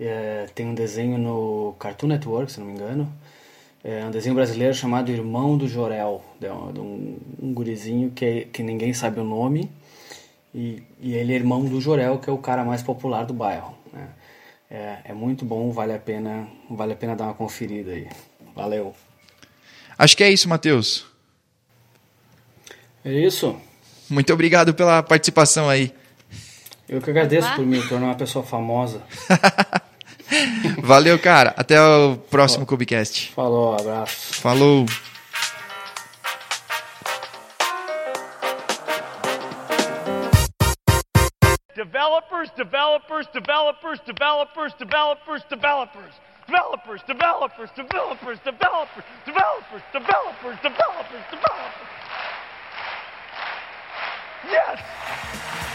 É, 0.00 0.46
tem 0.54 0.66
um 0.66 0.74
desenho 0.74 1.18
no 1.18 1.74
Cartoon 1.78 2.08
Network, 2.08 2.52
se 2.52 2.60
não 2.60 2.66
me 2.66 2.72
engano. 2.72 3.12
É 3.82 4.04
um 4.04 4.10
desenho 4.10 4.34
brasileiro 4.34 4.74
chamado 4.74 5.10
Irmão 5.10 5.56
do 5.56 5.68
Jorel. 5.68 6.22
É 6.42 6.52
um, 6.52 7.16
um 7.40 7.54
gurizinho 7.54 8.10
que, 8.10 8.46
que 8.52 8.62
ninguém 8.62 8.92
sabe 8.92 9.20
o 9.20 9.24
nome. 9.24 9.70
E, 10.54 10.82
e 11.00 11.14
ele 11.14 11.32
é 11.32 11.36
irmão 11.36 11.64
do 11.64 11.80
Jorel, 11.80 12.18
que 12.18 12.28
é 12.28 12.32
o 12.32 12.38
cara 12.38 12.64
mais 12.64 12.82
popular 12.82 13.24
do 13.24 13.34
bairro. 13.34 13.74
Né? 13.92 14.08
É, 14.70 14.98
é 15.06 15.12
muito 15.12 15.44
bom, 15.44 15.70
vale 15.70 15.92
a 15.92 15.98
pena, 15.98 16.48
vale 16.70 16.92
a 16.92 16.96
pena 16.96 17.14
dar 17.14 17.24
uma 17.24 17.34
conferida 17.34 17.92
aí. 17.92 18.08
Valeu. 18.54 18.94
Acho 19.96 20.16
que 20.16 20.24
é 20.24 20.30
isso, 20.30 20.48
Matheus. 20.48 21.06
É 23.04 23.12
isso. 23.12 23.56
Muito 24.08 24.32
obrigado 24.32 24.74
pela 24.74 25.02
participação 25.02 25.68
aí. 25.68 25.92
Eu 26.88 27.00
que 27.00 27.10
agradeço 27.10 27.54
por 27.54 27.64
me 27.64 27.86
tornar 27.86 28.06
uma 28.06 28.14
pessoa 28.14 28.44
famosa. 28.44 29.02
Valeu, 30.82 31.18
cara. 31.18 31.54
Até 31.56 31.80
o 31.80 32.16
próximo 32.16 32.66
Cubicast. 32.66 33.32
Falou, 33.32 33.74
abraço. 33.74 34.34
Falou. 34.40 34.86
Developers, 41.74 42.50
developers, 42.56 43.26
developers, 43.32 44.00
developers, 44.04 44.74
developers, 44.74 45.44
developers. 45.48 46.14
Developers, 46.46 47.02
developers, 47.06 47.70
developers, 47.76 48.38
developers, 48.40 49.04
developers, 49.24 49.82
developers, 49.92 50.58
developers, 50.62 51.24
developers. 51.30 51.88
Yes! 54.50 55.67